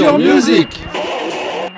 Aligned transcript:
Music 0.00 0.68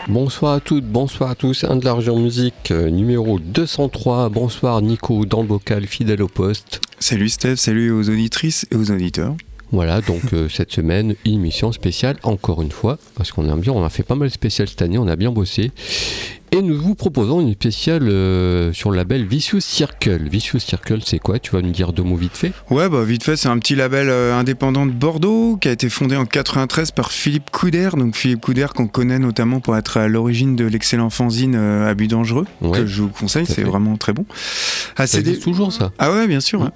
Bonsoir 0.07 0.53
à 0.53 0.61
toutes, 0.61 0.85
bonsoir 0.85 1.31
à 1.31 1.35
tous, 1.35 1.65
un 1.65 1.77
de 1.77 1.87
l'argent 1.87 2.17
musique 2.17 2.71
euh, 2.71 2.91
numéro 2.91 3.39
203. 3.39 4.29
Bonsoir 4.29 4.83
Nico 4.83 5.25
dans 5.25 5.41
le 5.41 5.49
bocal, 5.49 5.87
fidèle 5.87 6.23
au 6.23 6.29
poste. 6.29 6.83
Salut 6.99 7.31
Steph, 7.31 7.57
salut 7.57 7.91
aux 7.91 8.11
auditrices 8.11 8.67
et 8.71 8.77
aux 8.77 8.91
auditeurs. 8.91 9.37
Voilà, 9.73 10.03
donc 10.03 10.35
euh, 10.35 10.49
cette 10.55 10.71
semaine, 10.71 11.15
une 11.25 11.35
émission 11.35 11.73
spéciale, 11.73 12.17
encore 12.23 12.61
une 12.61 12.73
fois, 12.73 12.99
parce 13.15 13.33
qu'on 13.33 13.49
a 13.49 13.57
bien, 13.57 13.73
on 13.73 13.85
a 13.85 13.89
fait 13.89 14.03
pas 14.03 14.17
mal 14.17 14.29
de 14.29 14.35
spéciales 14.35 14.69
cette 14.69 14.83
année, 14.83 14.99
on 14.99 15.09
a 15.09 15.17
bien 15.17 15.31
bossé. 15.31 15.71
Et 16.53 16.63
nous 16.63 16.77
vous 16.81 16.97
proposons 16.97 17.41
une 17.41 17.53
spéciale 17.53 18.09
euh, 18.09 18.73
sur 18.73 18.91
le 18.91 18.97
label 18.97 19.25
Vicious 19.25 19.61
Circle. 19.61 20.29
Vicious 20.29 20.59
Circle, 20.59 20.99
c'est 21.07 21.21
quoi? 21.21 21.39
Tu 21.39 21.53
vas 21.53 21.63
nous 21.63 21.71
dire 21.71 21.93
deux 21.93 22.03
mots 22.03 22.17
vite 22.17 22.37
fait? 22.37 22.53
Ouais, 22.71 22.89
bah 22.89 23.05
vite 23.05 23.23
fait, 23.23 23.37
c'est 23.37 23.47
un 23.47 23.59
petit 23.61 23.77
label 23.77 24.09
euh, 24.09 24.37
indépendant 24.37 24.85
de 24.85 24.91
Bordeaux 24.91 25.59
qui 25.61 25.69
a 25.69 25.71
été 25.71 25.89
fondé 25.89 26.17
en 26.17 26.27
93 26.27 26.91
par 26.91 27.13
Philippe 27.13 27.51
Couder. 27.53 27.91
Donc 27.97 28.17
Philippe 28.17 28.41
Couder 28.41 28.67
qu'on 28.75 28.89
connaît 28.89 29.21
notamment 29.21 29.61
pour 29.61 29.77
être 29.77 29.97
à 29.97 30.09
l'origine 30.09 30.57
de 30.57 30.65
l'excellent 30.65 31.09
fanzine 31.09 31.55
euh, 31.55 31.89
Abus 31.89 32.09
dangereux 32.09 32.47
que 32.73 32.85
je 32.85 33.03
vous 33.03 33.11
conseille, 33.11 33.47
c'est 33.47 33.63
vraiment 33.63 33.97
très 33.97 34.13
bon. 34.13 34.27
À 34.97 35.07
ça 35.07 35.21
toujours 35.41 35.73
ça? 35.73 35.93
Ah 36.01 36.11
ouais, 36.11 36.27
bien 36.27 36.41
sûr. 36.41 36.69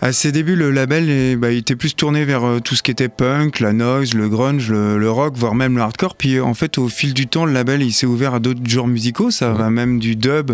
À 0.00 0.12
ses 0.12 0.32
débuts, 0.32 0.56
le 0.56 0.70
label 0.70 1.36
bah, 1.36 1.52
il 1.52 1.58
était 1.58 1.76
plus 1.76 1.94
tourné 1.94 2.24
vers 2.24 2.60
tout 2.64 2.74
ce 2.74 2.82
qui 2.82 2.90
était 2.90 3.08
punk, 3.08 3.60
la 3.60 3.74
noise, 3.74 4.14
le 4.14 4.30
grunge, 4.30 4.70
le, 4.70 4.96
le 4.96 5.10
rock, 5.10 5.34
voire 5.36 5.54
même 5.54 5.76
le 5.76 5.82
hardcore. 5.82 6.16
Puis 6.16 6.40
en 6.40 6.54
fait, 6.54 6.78
au 6.78 6.88
fil 6.88 7.12
du 7.12 7.26
temps, 7.26 7.44
le 7.44 7.52
label 7.52 7.82
il 7.82 7.92
s'est 7.92 8.06
ouvert 8.06 8.32
à 8.32 8.40
d'autres 8.40 8.60
genres 8.66 8.86
musicaux 8.86 9.17
ça 9.30 9.52
va 9.52 9.70
même 9.70 9.98
du 9.98 10.16
dub, 10.16 10.52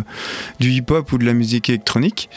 du 0.61 0.70
hip-hop 0.70 1.12
ou 1.12 1.19
de 1.19 1.25
la 1.25 1.34
musique 1.34 1.69
électronique. 1.69 2.29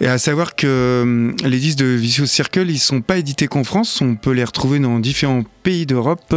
Et 0.00 0.06
à 0.06 0.18
savoir 0.18 0.56
que 0.56 1.00
hum, 1.02 1.36
les 1.44 1.58
disques 1.58 1.78
de 1.78 1.86
Vicious 1.86 2.26
Circle, 2.26 2.70
ils 2.70 2.78
sont 2.78 3.00
pas 3.00 3.18
édités 3.18 3.46
qu'en 3.46 3.64
France, 3.64 4.00
on 4.00 4.16
peut 4.16 4.32
les 4.32 4.44
retrouver 4.44 4.78
dans 4.78 4.98
différents 4.98 5.42
pays 5.62 5.86
d'Europe, 5.86 6.34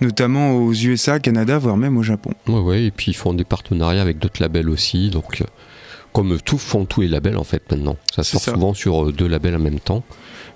notamment 0.00 0.52
aux 0.52 0.72
USA, 0.72 1.18
Canada, 1.18 1.58
voire 1.58 1.76
même 1.76 1.96
au 1.96 2.02
Japon. 2.02 2.30
Ouais, 2.46 2.60
ouais, 2.60 2.84
et 2.84 2.90
puis 2.90 3.12
ils 3.12 3.16
font 3.16 3.34
des 3.34 3.44
partenariats 3.44 4.02
avec 4.02 4.18
d'autres 4.18 4.40
labels 4.40 4.68
aussi, 4.70 5.10
donc 5.10 5.40
euh, 5.40 5.44
comme 6.12 6.40
tout 6.40 6.58
font 6.58 6.84
tous 6.84 7.02
les 7.02 7.08
labels 7.08 7.36
en 7.36 7.44
fait 7.44 7.62
maintenant. 7.70 7.96
Ça 8.14 8.22
sort 8.22 8.40
souvent 8.40 8.74
sur 8.74 9.08
euh, 9.08 9.12
deux 9.12 9.28
labels 9.28 9.56
en 9.56 9.60
même 9.60 9.80
temps. 9.80 10.02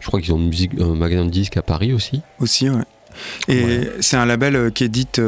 Je 0.00 0.06
crois 0.08 0.20
qu'ils 0.20 0.33
ont 0.33 0.39
une 0.39 0.48
musique, 0.48 0.72
un 0.80 0.94
magasin 0.94 1.24
de 1.24 1.30
disques 1.30 1.56
à 1.56 1.62
Paris 1.62 1.92
aussi. 1.92 2.22
Aussi, 2.41 2.69
ouais. 2.69 2.83
Et 3.48 3.83
c'est 4.00 4.17
un 4.17 4.27
label 4.27 4.56
euh, 4.56 4.70
qui 4.70 4.84
édite 4.84 5.20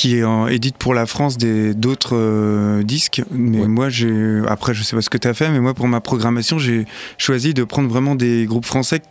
qui 0.00 0.22
édite 0.48 0.78
pour 0.78 0.94
la 0.94 1.04
France 1.04 1.36
d'autres 1.36 2.16
euh, 2.16 2.82
disques. 2.82 3.20
Mais 3.30 3.66
moi, 3.68 3.90
j'ai 3.90 4.40
après, 4.48 4.72
je 4.72 4.82
sais 4.82 4.96
pas 4.96 5.02
ce 5.02 5.10
que 5.10 5.18
tu 5.18 5.28
as 5.28 5.34
fait, 5.34 5.50
mais 5.50 5.60
moi, 5.60 5.74
pour 5.74 5.88
ma 5.88 6.00
programmation, 6.00 6.58
j'ai 6.58 6.86
choisi 7.18 7.52
de 7.52 7.64
prendre 7.64 7.90
vraiment 7.90 8.14
des 8.14 8.46
groupes 8.46 8.64
français 8.64 9.02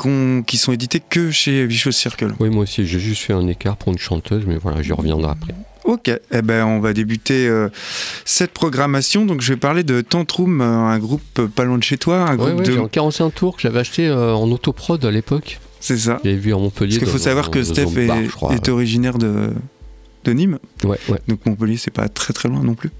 qui 0.47 0.57
sont 0.57 0.71
édités 0.71 0.99
que 0.99 1.29
chez 1.29 1.67
Vicious 1.67 1.91
Circle. 1.91 2.33
Oui, 2.39 2.49
moi 2.49 2.63
aussi, 2.63 2.87
j'ai 2.87 2.97
juste 2.97 3.21
fait 3.21 3.33
un 3.33 3.47
écart 3.47 3.77
pour 3.77 3.93
une 3.93 3.99
chanteuse, 3.99 4.45
mais 4.47 4.57
voilà, 4.57 4.81
j'y 4.81 4.91
reviendrai 4.91 5.29
après. 5.29 5.53
Ok, 5.83 6.09
eh 6.09 6.41
ben, 6.41 6.65
on 6.65 6.79
va 6.79 6.93
débuter 6.93 7.47
euh, 7.47 7.69
cette 8.25 8.51
programmation. 8.51 9.27
Donc, 9.27 9.41
je 9.41 9.53
vais 9.53 9.59
parler 9.59 9.83
de 9.83 10.01
Tantrum, 10.01 10.59
euh, 10.59 10.65
un 10.65 10.97
groupe 10.97 11.45
pas 11.53 11.65
loin 11.65 11.77
de 11.77 11.83
chez 11.83 11.99
toi. 11.99 12.21
Un 12.21 12.35
groupe 12.35 12.63
de... 12.63 12.79
en 12.79 12.87
45 12.87 13.29
tours 13.29 13.57
que 13.57 13.61
j'avais 13.61 13.79
acheté 13.79 14.09
en 14.11 14.49
autoprod 14.49 15.05
à 15.05 15.11
l'époque. 15.11 15.59
C'est 15.79 15.97
ça. 15.97 16.19
J'avais 16.23 16.35
vu 16.35 16.51
à 16.51 16.57
Montpellier. 16.57 16.97
Parce 16.97 17.11
qu'il 17.11 17.19
faut 17.19 17.23
savoir 17.23 17.51
que 17.51 17.61
Steph 17.63 17.95
est, 17.95 18.69
originaire 18.69 19.19
de, 19.19 19.51
de 20.29 20.33
Nîmes. 20.33 20.59
Ouais, 20.83 20.99
ouais. 21.09 21.19
Donc 21.27 21.45
Montpellier, 21.45 21.77
c'est 21.77 21.93
pas 21.93 22.07
très 22.07 22.33
très 22.33 22.49
loin 22.49 22.61
non 22.63 22.75
plus. 22.75 22.91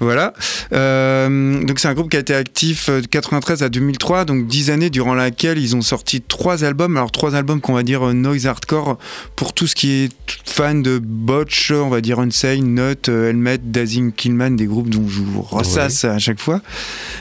Voilà. 0.00 0.34
Euh, 0.72 1.62
donc 1.64 1.78
c'est 1.78 1.88
un 1.88 1.94
groupe 1.94 2.10
qui 2.10 2.16
a 2.16 2.20
été 2.20 2.34
actif 2.34 2.90
de 2.90 3.06
93 3.06 3.62
à 3.62 3.68
2003, 3.68 4.24
donc 4.24 4.46
10 4.46 4.70
années 4.70 4.90
durant 4.90 5.14
laquelle 5.14 5.58
ils 5.58 5.76
ont 5.76 5.82
sorti 5.82 6.20
trois 6.20 6.64
albums. 6.64 6.96
Alors 6.96 7.12
trois 7.12 7.34
albums 7.34 7.60
qu'on 7.60 7.74
va 7.74 7.82
dire 7.82 8.08
euh, 8.08 8.12
noise 8.12 8.46
hardcore 8.46 8.98
pour 9.36 9.52
tout 9.52 9.66
ce 9.66 9.74
qui 9.74 9.90
est 9.90 10.12
fan 10.44 10.82
de 10.82 10.98
Botch, 10.98 11.70
on 11.70 11.88
va 11.88 12.00
dire 12.00 12.18
Unsane, 12.18 12.74
Nut, 12.74 13.08
euh, 13.08 13.30
Helmet, 13.30 13.58
Dazing 13.58 14.12
Killman, 14.12 14.50
des 14.50 14.66
groupes 14.66 14.90
dont 14.90 15.08
je 15.08 15.20
vous 15.20 15.42
ressasse 15.42 16.04
à 16.04 16.18
chaque 16.18 16.40
fois. 16.40 16.60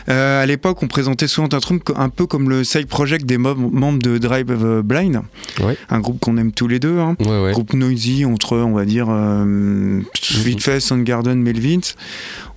à 0.08 0.46
l'époque, 0.46 0.82
on 0.82 0.88
présentait 0.88 1.28
souvent 1.28 1.48
un 1.52 1.60
truc 1.60 1.84
un 1.96 2.10
peu 2.10 2.26
comme 2.26 2.50
le 2.50 2.64
side 2.64 2.88
project 2.88 3.26
des 3.26 3.38
membres 3.38 4.00
de 4.02 4.18
Drive 4.18 4.82
Blind, 4.82 5.22
un 5.90 6.00
groupe 6.00 6.20
qu'on 6.20 6.38
aime 6.38 6.52
tous 6.52 6.68
les 6.68 6.80
deux, 6.80 7.00
hein. 7.00 7.16
groupe 7.52 7.74
noisy 7.74 8.26
entre 8.26 8.58
on 8.58 8.74
va 8.74 8.86
dire 8.86 9.08
euh, 9.10 9.43
vite 9.44 10.62
fait 10.62 10.80
Soundgarden, 10.80 11.42
Melvins. 11.42 11.94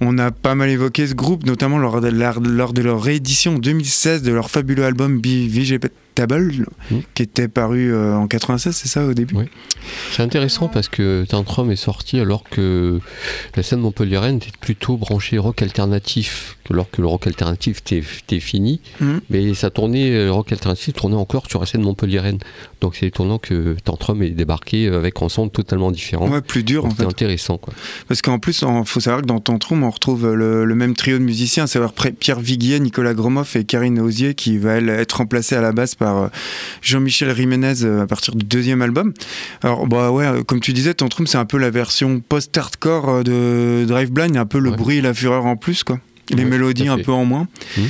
On 0.00 0.19
a 0.19 0.30
pas 0.30 0.54
mal 0.54 0.70
évoqué 0.70 1.06
ce 1.06 1.14
groupe, 1.14 1.44
notamment 1.47 1.78
lors 1.78 2.00
de, 2.00 2.08
lors 2.08 2.72
de 2.72 2.82
leur 2.82 3.02
réédition 3.02 3.56
en 3.56 3.58
2016 3.58 4.22
de 4.22 4.32
leur 4.32 4.50
fabuleux 4.50 4.84
album 4.84 5.20
Be 5.20 5.48
Table, 6.16 6.66
mmh. 6.91 6.97
qui 7.15 7.22
était 7.22 7.47
paru 7.47 7.93
euh, 7.93 8.16
en 8.16 8.27
96, 8.27 8.75
c'est 8.75 8.88
ça 8.88 9.04
au 9.04 9.12
début? 9.12 9.34
C'est 10.12 10.22
intéressant 10.22 10.69
parce 10.69 10.88
que 10.88 11.27
Tantrum 11.28 11.71
est 11.71 11.77
sorti 11.77 12.19
alors 12.19 12.43
que 12.43 13.00
la 13.54 13.62
scène 13.62 13.81
montpelliéraine 13.81 14.37
était 14.37 14.50
plutôt 14.59 14.97
branchée 14.97 15.37
rock 15.37 15.60
alternatif, 15.60 16.56
alors 16.71 16.91
que 16.91 17.03
le 17.03 17.06
rock 17.06 17.27
alternatif 17.27 17.82
était, 17.87 18.41
fini, 18.41 18.81
mmh. 19.00 19.19
mais 19.28 19.53
ça 19.53 19.69
tournait, 19.69 20.25
le 20.25 20.32
rock 20.32 20.53
alternatif 20.53 20.94
tournait 20.94 21.16
encore 21.16 21.49
sur 21.50 21.60
la 21.60 21.66
scène 21.66 21.82
montpelliéraine. 21.82 22.38
Donc 22.81 22.97
c'est 22.97 23.06
étonnant 23.06 23.38
que 23.38 23.77
Tantrum 23.84 24.22
ait 24.22 24.31
débarqué 24.31 24.88
avec 24.88 25.21
un 25.21 25.28
son 25.28 25.50
totalement 25.50 25.91
différent. 25.91 26.28
Ouais, 26.28 26.41
plus 26.41 26.65
dur 26.65 26.87
en 26.87 26.91
fait. 26.91 27.03
C'est 27.03 27.09
intéressant 27.09 27.59
quoi. 27.59 27.75
Parce 28.09 28.22
qu'en 28.22 28.38
plus, 28.38 28.62
il 28.62 28.87
faut 28.87 29.00
savoir 29.00 29.21
que 29.21 29.27
dans 29.27 29.41
Tantrum, 29.41 29.83
on 29.83 29.91
retrouve 29.91 30.33
le, 30.34 30.75
même 30.75 30.94
trio 30.94 31.19
de 31.19 31.22
musiciens, 31.22 31.65
à 31.65 31.66
savoir 31.66 31.93
Pierre 31.93 32.41
Viguier, 32.41 32.81
Nicolas 32.81 33.12
Gromoff 33.12 33.56
et 33.56 33.65
Karine 33.65 34.00
Osier, 34.00 34.34
qui 34.34 34.56
va 34.56 34.77
être 34.77 35.19
remplacée 35.19 35.56
à 35.56 35.60
la 35.60 35.72
basse 35.72 35.94
par 35.94 36.05
euh, 36.14 36.28
Jean-Michel 36.82 37.34
Jiménez 37.34 37.82
euh, 37.82 38.02
à 38.02 38.06
partir 38.06 38.34
du 38.34 38.44
deuxième 38.44 38.82
album. 38.82 39.12
Alors, 39.62 39.86
bah 39.86 40.10
ouais, 40.10 40.26
euh, 40.26 40.42
comme 40.42 40.60
tu 40.60 40.72
disais, 40.72 40.94
Tantrum, 40.94 41.26
c'est 41.26 41.38
un 41.38 41.44
peu 41.44 41.58
la 41.58 41.70
version 41.70 42.20
post-hardcore 42.20 43.24
de 43.24 43.84
Drive 43.86 44.10
Blind, 44.10 44.36
un 44.36 44.46
peu 44.46 44.58
le 44.58 44.70
bruit 44.70 44.98
et 44.98 45.02
la 45.02 45.14
fureur 45.14 45.46
en 45.46 45.56
plus, 45.56 45.84
quoi 45.84 45.98
les 46.31 46.44
mélodies 46.44 46.88
un 46.88 46.98
peu 46.98 47.12
en 47.12 47.25
moins. 47.25 47.48
Mmh. 47.76 47.82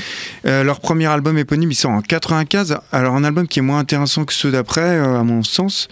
leur 0.63 0.81
premier 0.81 1.07
album 1.07 1.39
éponyme, 1.39 1.71
il 1.71 1.75
sort 1.75 1.93
en 1.93 2.03
95. 2.03 2.79
Alors 2.93 3.15
un 3.15 3.25
album 3.25 3.49
qui 3.49 3.59
est 3.59 3.63
moins 3.63 3.79
intéressant 3.79 4.25
que 4.25 4.33
ceux 4.33 4.51
d'après, 4.51 4.99
à 4.99 5.23
mon 5.23 5.43
sens, 5.43 5.89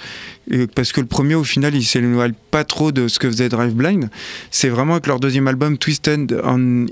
parce 0.74 0.92
que 0.92 1.00
le 1.00 1.06
premier, 1.06 1.34
au 1.34 1.44
final, 1.44 1.74
il 1.74 1.84
s'éloigne 1.84 2.34
pas 2.50 2.64
trop 2.64 2.92
de 2.92 3.08
ce 3.08 3.18
que 3.18 3.30
faisait 3.30 3.48
Drive 3.48 3.74
Blind. 3.74 4.10
C'est 4.50 4.68
vraiment 4.68 4.94
avec 4.94 5.06
leur 5.06 5.20
deuxième 5.20 5.48
album, 5.48 5.78
Twisted 5.78 6.40
in 6.44 6.86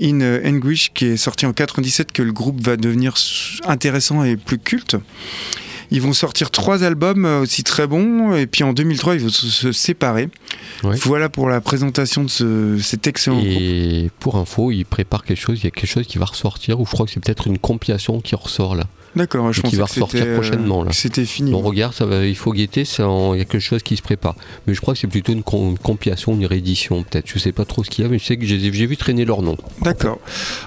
Anguish, 0.45 0.91
qui 0.93 1.05
est 1.05 1.17
sorti 1.17 1.45
en 1.45 1.53
97, 1.53 2.11
que 2.11 2.23
le 2.23 2.31
groupe 2.31 2.61
va 2.61 2.77
devenir 2.77 3.15
intéressant 3.65 4.23
et 4.23 4.37
plus 4.37 4.57
culte. 4.57 4.97
Ils 5.93 6.01
vont 6.01 6.11
sortir 6.11 6.49
trois 6.49 6.83
albums 6.83 7.23
euh, 7.23 7.41
aussi 7.41 7.63
très 7.63 7.85
bons, 7.85 8.33
et 8.35 8.47
puis 8.47 8.63
en 8.63 8.73
2003, 8.73 9.13
ils 9.13 9.21
vont 9.21 9.29
se 9.29 9.71
séparer. 9.71 10.27
Voilà 10.81 11.29
pour 11.29 11.47
la 11.47 11.61
présentation 11.61 12.23
de 12.23 12.77
cet 12.81 13.05
excellent 13.05 13.37
groupe. 13.37 13.47
Et 13.47 14.09
pour 14.19 14.37
info, 14.37 14.71
ils 14.71 14.85
préparent 14.85 15.23
quelque 15.23 15.39
chose, 15.39 15.59
il 15.59 15.65
y 15.65 15.67
a 15.67 15.71
quelque 15.71 15.89
chose 15.89 16.07
qui 16.07 16.17
va 16.17 16.25
ressortir, 16.25 16.79
ou 16.81 16.85
je 16.85 16.91
crois 16.91 17.05
que 17.05 17.11
c'est 17.11 17.23
peut-être 17.23 17.45
une 17.47 17.59
compilation 17.59 18.19
qui 18.21 18.35
ressort 18.35 18.75
là. 18.75 18.85
D'accord, 19.15 19.53
je 19.53 19.61
pense 19.61 19.71
qui 19.71 19.77
va 19.77 19.85
ressortir 19.85 20.23
euh, 20.25 20.35
prochainement. 20.35 20.85
C'était 20.91 21.25
fini. 21.25 21.53
On 21.53 21.61
regarde, 21.61 21.93
ça 21.93 22.05
va, 22.05 22.25
il 22.25 22.35
faut 22.35 22.51
guetter, 22.51 22.83
il 22.83 23.37
y 23.37 23.41
a 23.41 23.45
quelque 23.45 23.59
chose 23.59 23.83
qui 23.83 23.95
se 23.95 24.01
prépare. 24.01 24.35
Mais 24.65 24.73
je 24.73 24.81
crois 24.81 24.93
que 24.93 24.99
c'est 24.99 25.07
plutôt 25.07 25.33
une, 25.33 25.43
compilation, 25.43 26.33
une 26.33 26.45
réédition 26.45 27.03
peut-être. 27.03 27.27
Je 27.27 27.39
sais 27.39 27.51
pas 27.51 27.65
trop 27.65 27.83
ce 27.83 27.89
qu'il 27.89 28.03
y 28.03 28.07
a, 28.07 28.09
mais 28.09 28.19
je 28.19 28.25
sais 28.25 28.37
que 28.37 28.45
j'ai 28.45 28.57
vu 28.57 28.97
traîner 28.97 29.25
leur 29.25 29.41
nom. 29.41 29.57
D'accord. 29.81 30.19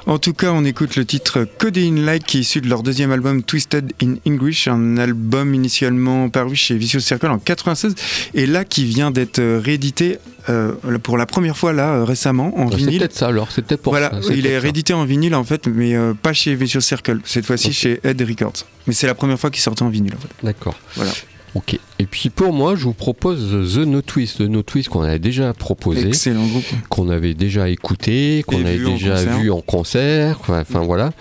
En 0.06 0.19
tout 0.19 0.32
cas, 0.32 0.52
on 0.52 0.64
écoute 0.64 0.96
le 0.96 1.04
titre 1.04 1.46
in 1.76 1.96
Light 2.04 2.25
qui 2.25 2.38
est 2.38 2.40
issu 2.40 2.60
de 2.60 2.69
leur 2.69 2.82
deuxième 2.82 3.10
album 3.10 3.43
Twisted 3.43 3.93
in 4.02 4.14
English, 4.26 4.69
un 4.69 4.96
album 4.96 5.54
initialement 5.54 6.28
paru 6.28 6.54
chez 6.54 6.76
Vicious 6.76 7.00
Circle 7.00 7.26
en 7.26 7.38
96 7.38 7.94
et 8.34 8.46
là 8.46 8.64
qui 8.64 8.84
vient 8.84 9.10
d'être 9.10 9.43
réédité 9.43 10.19
euh, 10.48 10.75
pour 11.02 11.19
la 11.19 11.26
première 11.26 11.56
fois 11.56 11.72
là 11.72 11.94
euh, 11.94 12.04
récemment 12.04 12.56
en 12.56 12.66
vinyle. 12.66 12.93
C'est 12.93 12.98
peut-être 12.98 13.14
ça 13.14 13.26
alors, 13.26 13.50
c'est 13.50 13.62
peut-être 13.62 13.82
pour 13.82 13.93
voilà, 13.93 14.12
il 14.31 14.46
est 14.46 14.58
réédité 14.58 14.94
en 14.94 15.04
vinyle 15.04 15.34
en 15.34 15.43
fait, 15.43 15.66
mais 15.66 15.96
euh, 15.96 16.14
pas 16.14 16.32
chez 16.32 16.54
Vicious 16.54 16.81
Circle, 16.81 17.19
cette 17.25 17.46
fois-ci 17.46 17.72
chez 17.72 18.00
Ed 18.04 18.22
Records. 18.36 18.64
Mais 18.86 18.92
c'est 18.92 19.06
la 19.06 19.14
première 19.14 19.38
fois 19.38 19.50
qu'il 19.50 19.62
sortait 19.62 19.82
en 19.82 19.88
vinyle 19.88 20.14
en 20.14 20.20
fait. 20.20 20.28
D'accord. 20.42 20.74
Voilà. 20.94 21.12
Ok. 21.54 21.78
Et 21.98 22.04
puis 22.06 22.28
pour 22.28 22.52
moi, 22.52 22.76
je 22.76 22.84
vous 22.84 22.93
propose 22.93 23.75
The 23.75 23.78
No 23.78 24.02
Twist. 24.02 24.38
The 24.38 24.43
No 24.43 24.62
Twist 24.62 24.88
qu'on 24.88 25.02
avait 25.02 25.19
déjà 25.19 25.52
proposé. 25.54 26.08
Excellent 26.08 26.46
groupe. 26.46 26.64
Qu'on 26.88 27.08
avait 27.08 27.34
déjà 27.34 27.69
écouté, 27.69 28.44
qu'on 28.46 28.64
avait 28.64 28.78
déjà 28.78 29.25
vu 29.25 29.50
en 29.50 29.60
concert. 29.60 30.40
Enfin 30.48 30.81
voilà. 30.81 31.12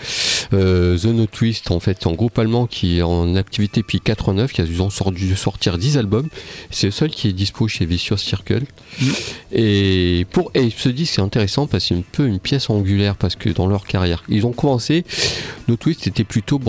Euh, 0.53 0.97
The 0.97 1.05
No 1.05 1.25
Twist, 1.25 1.71
en 1.71 1.79
fait, 1.79 1.97
c'est 2.01 2.09
un 2.09 2.13
groupe 2.13 2.37
allemand 2.37 2.67
qui 2.67 2.99
est 2.99 3.01
en 3.01 3.35
activité 3.35 3.81
depuis 3.81 4.01
89, 4.01 4.51
qui 4.51 4.61
a 4.61 4.65
dû 4.65 5.35
sortir 5.35 5.77
10 5.77 5.97
albums. 5.97 6.27
C'est 6.71 6.87
le 6.87 6.91
seul 6.91 7.09
qui 7.09 7.29
est 7.29 7.33
dispo 7.33 7.67
chez 7.67 7.85
Vicious 7.85 8.17
Circle. 8.17 8.63
Mm. 8.99 9.05
Et, 9.53 10.25
pour, 10.31 10.51
et 10.53 10.69
ce 10.75 10.89
disque, 10.89 11.13
c'est 11.15 11.21
intéressant 11.21 11.67
parce 11.67 11.83
que 11.83 11.89
c'est 11.89 11.99
un 11.99 12.03
peu 12.11 12.27
une 12.27 12.39
pièce 12.39 12.69
angulaire 12.69 13.15
parce 13.15 13.35
que 13.35 13.49
dans 13.49 13.67
leur 13.67 13.85
carrière, 13.85 14.23
ils 14.29 14.45
ont 14.45 14.53
commencé. 14.53 15.05
No 15.67 15.75
Twist 15.77 16.07
était 16.07 16.23
plutôt, 16.23 16.59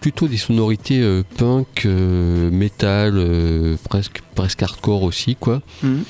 plutôt 0.00 0.28
des 0.28 0.36
sonorités 0.36 1.00
euh, 1.00 1.22
punk, 1.36 1.84
euh, 1.84 2.50
metal 2.50 3.18
euh, 3.26 3.76
presque, 3.84 4.22
presque 4.34 4.62
hardcore 4.62 5.02
aussi, 5.02 5.36
quoi. 5.36 5.62
Mhm. 5.82 6.04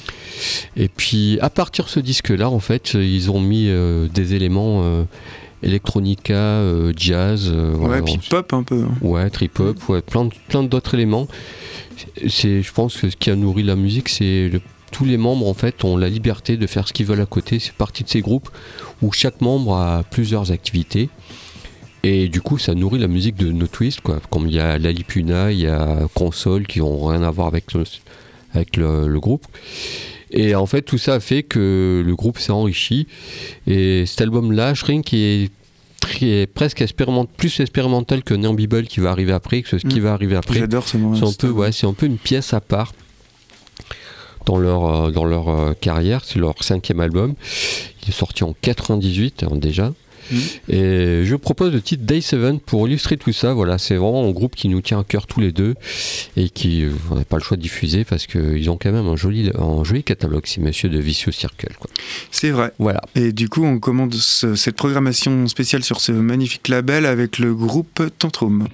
Et 0.77 0.89
puis, 0.89 1.39
à 1.41 1.51
partir 1.51 1.85
de 1.85 1.91
ce 1.91 2.01
disque-là, 2.01 2.51
en 2.51 2.61
fait, 2.61 2.95
ils 2.95 3.31
ont 3.31 3.41
mis 3.41 3.69
euh, 3.69 4.09
des 4.09 4.35
éléments 4.35 4.83
euh, 4.85 5.05
electronica, 5.63 6.63
jazz. 6.97 7.51
ouais, 7.51 8.03
puis 8.03 8.19
pop 8.29 8.53
un 8.53 8.63
peu. 8.63 8.83
Hein. 8.83 8.95
Ouais, 9.01 9.31
trip-hop, 9.31 9.77
ouais, 9.89 10.03
plein, 10.03 10.29
plein 10.49 10.63
d'autres 10.63 10.95
éléments. 10.95 11.27
C'est, 12.29 12.63
je 12.63 12.73
pense 12.73 12.97
que 12.97 13.11
ce 13.11 13.17
qui 13.17 13.31
a 13.31 13.37
nourri 13.37 13.63
la 13.63 13.77
musique, 13.77 14.09
c'est 14.09 14.51
tous 14.93 15.05
les 15.05 15.17
membres 15.17 15.47
en 15.49 15.55
fait 15.55 15.85
ont 15.85 15.97
la 15.97 16.09
liberté 16.09 16.57
de 16.57 16.67
faire 16.67 16.87
ce 16.87 16.93
qu'ils 16.93 17.07
veulent 17.07 17.21
à 17.21 17.27
côté. 17.27 17.59
C'est 17.59 17.73
partie 17.73 18.05
de 18.05 18.09
ces 18.09 18.21
groupes 18.21 18.49
où 19.03 19.13
chaque 19.13 19.41
membre 19.41 19.75
a 19.75 20.03
plusieurs 20.05 20.53
activités. 20.53 21.09
Et 22.09 22.29
du 22.29 22.41
coup, 22.41 22.57
ça 22.57 22.73
nourrit 22.77 23.01
la 23.01 23.09
musique 23.09 23.35
de 23.35 23.51
No 23.51 23.67
Twist, 23.67 24.01
quoi. 24.01 24.21
Comme 24.31 24.47
il 24.47 24.55
y 24.55 24.61
a 24.61 24.79
Lalipuna, 24.79 25.51
il 25.51 25.59
y 25.59 25.67
a 25.67 26.07
Console 26.15 26.65
qui 26.69 26.79
n'ont 26.79 27.05
rien 27.05 27.25
à 27.25 27.33
voir 27.33 27.49
avec, 27.49 27.73
le, 27.73 27.83
avec 28.55 28.77
le, 28.77 29.19
groupe. 29.19 29.45
Et 30.31 30.55
en 30.55 30.67
fait, 30.67 30.83
tout 30.83 30.99
ça 30.99 31.15
a 31.15 31.21
fait 31.21 31.43
que 31.43 32.05
le 32.07 32.15
groupe 32.15 32.39
s'est 32.39 32.53
enrichi. 32.53 33.09
Et 33.67 34.07
cet 34.07 34.21
album-là, 34.21 34.75
Shrink, 34.75 35.05
qui 35.05 35.17
est, 35.25 35.51
très, 35.99 36.47
presque 36.47 36.81
expériment, 36.81 37.25
plus 37.25 37.59
expérimental 37.59 38.23
que 38.23 38.35
Neon 38.35 38.55
qui 38.55 39.01
va 39.01 39.11
arriver 39.11 39.33
après, 39.33 39.63
que 39.63 39.77
ce 39.77 39.85
qui 39.85 39.99
mm. 39.99 40.05
va 40.05 40.13
arriver 40.13 40.37
après. 40.37 40.61
J'adore 40.61 40.87
ce 40.87 40.99
moment. 40.99 41.17
C'est 41.17 41.25
un, 41.25 41.33
peu, 41.33 41.51
ouais, 41.51 41.71
un 41.83 41.93
peu 41.93 42.07
une 42.07 42.19
pièce 42.19 42.55
à 42.55 42.61
part 42.61 42.93
dans 44.45 44.59
leur, 44.59 45.07
euh, 45.07 45.11
dans 45.11 45.25
leur 45.25 45.49
euh, 45.49 45.73
carrière. 45.73 46.25
C'est 46.25 46.39
leur 46.39 46.63
cinquième 46.63 47.01
album. 47.01 47.35
Il 48.05 48.11
est 48.11 48.13
sorti 48.13 48.45
en 48.45 48.55
98 48.63 49.43
hein, 49.43 49.57
déjà. 49.57 49.93
Mm. 50.31 50.37
Et 50.69 51.25
je 51.25 51.37
propose 51.37 51.73
le 51.73 51.81
titre 51.81 52.05
Day 52.05 52.21
7 52.21 52.61
pour 52.65 52.87
illustrer 52.87 53.17
tout 53.17 53.33
ça. 53.33 53.55
Voilà, 53.55 53.79
c'est 53.79 53.97
vraiment 53.97 54.27
un 54.27 54.31
groupe 54.31 54.55
qui 54.55 54.69
nous 54.69 54.81
tient 54.81 55.01
à 55.01 55.05
cœur 55.05 55.27
tous 55.27 55.41
les 55.41 55.53
deux 55.53 55.75
et 56.37 56.49
qui 56.49 56.85
euh, 56.85 56.91
on 57.11 57.17
n'a 57.17 57.25
pas 57.25 57.37
le 57.37 57.43
choix 57.43 57.57
de 57.57 57.63
diffuser 57.63 58.05
parce 58.05 58.27
qu'ils 58.27 58.69
ont 58.71 58.77
quand 58.77 58.93
même 58.93 59.07
un 59.07 59.17
joli, 59.17 59.51
un 59.59 59.85
joli 59.85 60.03
catalogue, 60.03 60.43
c'est 60.47 60.61
Monsieur 60.61 60.89
de 60.89 60.99
Vicious 60.99 61.33
Circle. 61.33 61.69
C'est 62.31 62.51
vrai. 62.51 62.73
Voilà. 62.79 63.03
Et 63.15 63.33
du 63.33 63.49
coup, 63.49 63.65
on 63.65 63.79
commande 63.79 64.15
cette 64.15 64.77
programmation 64.77 65.47
spéciale 65.49 65.85
sur 65.85 66.01
ce 66.01 66.13
magnifique 66.13 66.69
label 66.69 67.07
avec 67.07 67.39
le 67.39 67.55
groupe 67.55 68.03
Tantrum. 68.19 68.67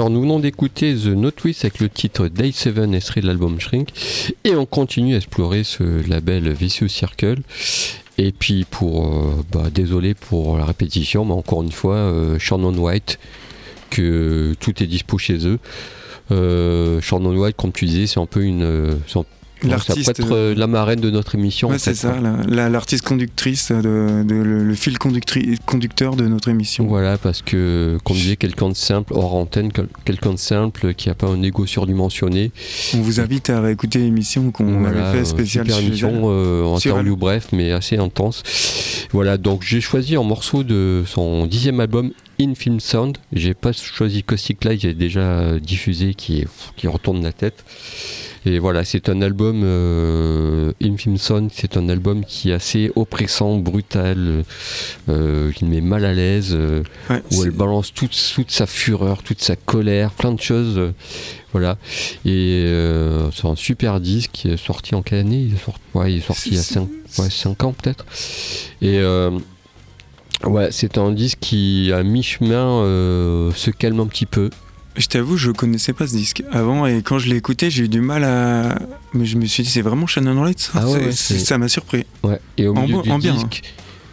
Alors 0.00 0.08
nous 0.08 0.22
venons 0.22 0.40
d'écouter 0.40 0.94
The 0.94 1.08
No 1.08 1.30
Twist 1.30 1.62
avec 1.66 1.78
le 1.78 1.90
titre 1.90 2.28
Day 2.28 2.52
7 2.52 2.78
extrait 2.94 3.20
de 3.20 3.26
l'album 3.26 3.60
Shrink 3.60 3.90
et 4.44 4.56
on 4.56 4.64
continue 4.64 5.12
à 5.12 5.18
explorer 5.18 5.62
ce 5.62 6.08
label 6.08 6.50
Vicious 6.54 6.88
Circle. 6.88 7.42
Et 8.16 8.32
puis 8.32 8.64
pour, 8.64 9.04
euh, 9.04 9.44
bah, 9.52 9.68
désolé 9.68 10.14
pour 10.14 10.56
la 10.56 10.64
répétition, 10.64 11.26
mais 11.26 11.34
encore 11.34 11.62
une 11.62 11.70
fois, 11.70 11.96
euh, 11.96 12.38
Shannon 12.38 12.72
White, 12.78 13.18
que 13.90 14.54
tout 14.58 14.82
est 14.82 14.86
dispo 14.86 15.18
chez 15.18 15.46
eux. 15.46 15.58
Euh, 16.30 17.02
Shannon 17.02 17.36
White, 17.36 17.56
comme 17.58 17.72
tu 17.72 17.84
disais, 17.84 18.06
c'est 18.06 18.20
un 18.20 18.24
peu 18.24 18.42
une, 18.42 18.96
un 19.64 19.78
ça 19.78 19.94
peut 19.94 20.00
être 20.00 20.32
euh, 20.32 20.54
la 20.54 20.66
marraine 20.66 21.00
de 21.00 21.10
notre 21.10 21.34
émission. 21.34 21.68
Ouais, 21.68 21.78
c'est 21.78 21.94
ça, 21.94 22.16
l'artiste 22.48 23.04
conductrice, 23.04 23.72
de, 23.72 24.24
le, 24.28 24.74
fil 24.74 24.98
conducteur 24.98 26.16
de 26.16 26.26
notre 26.26 26.48
émission. 26.48 26.86
Voilà, 26.86 27.18
parce 27.18 27.42
que, 27.42 27.98
comme 28.04 28.16
disait 28.16 28.36
quelqu'un 28.36 28.68
de 28.68 28.76
simple, 28.76 29.12
hors 29.14 29.34
antenne, 29.34 29.70
quelqu'un 30.04 30.32
de 30.32 30.38
simple 30.38 30.94
qui 30.94 31.08
n'a 31.08 31.14
pas 31.14 31.26
un 31.26 31.42
ego 31.42 31.66
surdimensionné. 31.66 32.52
On 32.94 33.00
vous 33.00 33.20
invite 33.20 33.50
à 33.50 33.60
réécouter 33.60 33.98
l'émission 33.98 34.50
qu'on 34.50 34.84
avait 34.84 35.18
fait 35.18 35.24
spéciale. 35.24 35.66
Super 35.66 35.80
émission, 35.80 36.22
euh, 36.24 36.64
en 36.64 36.76
interview 36.76 37.16
bref, 37.16 37.48
mais 37.52 37.72
assez 37.72 37.96
intense. 37.96 38.42
Voilà, 39.12 39.38
donc 39.38 39.62
j'ai 39.62 39.80
choisi 39.80 40.16
un 40.16 40.22
morceau 40.22 40.62
de 40.62 41.02
son 41.06 41.46
dixième 41.46 41.80
album, 41.80 42.12
In 42.40 42.54
Film 42.54 42.80
Sound. 42.80 43.18
J'ai 43.32 43.54
pas 43.54 43.72
choisi 43.72 44.22
Caustic 44.22 44.64
Light, 44.64 44.80
j'ai 44.80 44.94
déjà 44.94 45.58
diffusé 45.58 46.14
qui, 46.14 46.44
qui 46.76 46.86
retourne 46.86 47.22
la 47.22 47.32
tête. 47.32 47.64
Et 48.46 48.58
voilà, 48.58 48.84
c'est 48.84 49.10
un 49.10 49.20
album, 49.20 49.62
euh, 49.64 50.72
c'est 51.52 51.76
un 51.76 51.88
album 51.90 52.24
qui 52.24 52.50
est 52.50 52.54
assez 52.54 52.90
oppressant, 52.96 53.58
brutal, 53.58 54.44
euh, 55.10 55.52
qui 55.52 55.66
me 55.66 55.70
met 55.70 55.82
mal 55.82 56.06
à 56.06 56.14
l'aise, 56.14 56.52
euh, 56.52 56.82
où 57.32 57.44
elle 57.44 57.50
balance 57.50 57.92
toute, 57.92 58.16
toute, 58.34 58.50
sa 58.50 58.66
fureur, 58.66 59.22
toute 59.22 59.42
sa 59.42 59.56
colère, 59.56 60.12
plein 60.12 60.32
de 60.32 60.40
choses. 60.40 60.78
Euh, 60.78 60.92
voilà. 61.52 61.76
Et 62.24 62.64
c'est 63.34 63.46
un 63.46 63.56
super 63.56 64.00
disque 64.00 64.30
qui 64.32 64.48
est 64.48 64.56
sorti 64.56 64.94
en 64.94 65.02
quelle 65.02 65.18
année? 65.18 65.42
Il 65.42 65.54
est 65.54 65.58
sorti, 65.58 65.80
il 66.06 66.16
est 66.16 66.20
sorti 66.20 66.48
il 66.50 66.56
y 66.56 66.58
a 66.58 67.30
5 67.30 67.64
ans 67.64 67.72
peut-être. 67.72 68.06
Et 68.80 69.02
ouais, 70.44 70.68
c'est 70.70 70.96
un 70.96 71.12
disque 71.12 71.38
qui, 71.40 71.90
à 71.92 72.02
mi-chemin, 72.04 72.84
se 73.54 73.70
calme 73.70 74.00
un 74.00 74.06
petit 74.06 74.26
peu. 74.26 74.48
Je 75.00 75.06
t'avoue, 75.06 75.38
je 75.38 75.50
connaissais 75.50 75.94
pas 75.94 76.06
ce 76.06 76.14
disque 76.14 76.42
avant 76.52 76.86
et 76.86 77.00
quand 77.00 77.18
je 77.18 77.30
l'ai 77.30 77.36
écouté, 77.36 77.70
j'ai 77.70 77.84
eu 77.84 77.88
du 77.88 78.02
mal 78.02 78.22
à. 78.22 78.78
Mais 79.14 79.24
je 79.24 79.38
me 79.38 79.46
suis 79.46 79.62
dit, 79.62 79.70
c'est 79.70 79.80
vraiment 79.80 80.06
Shannon 80.06 80.38
Wright 80.38 80.60
ça 80.60 80.72
ah 80.74 80.88
ouais, 80.88 81.12
Ça 81.12 81.56
m'a 81.56 81.68
surpris. 81.68 82.04
Ouais. 82.22 82.38
Et 82.58 82.66
au 82.66 82.74
milieu 82.74 83.00
du 83.00 83.18
disque, 83.18 83.62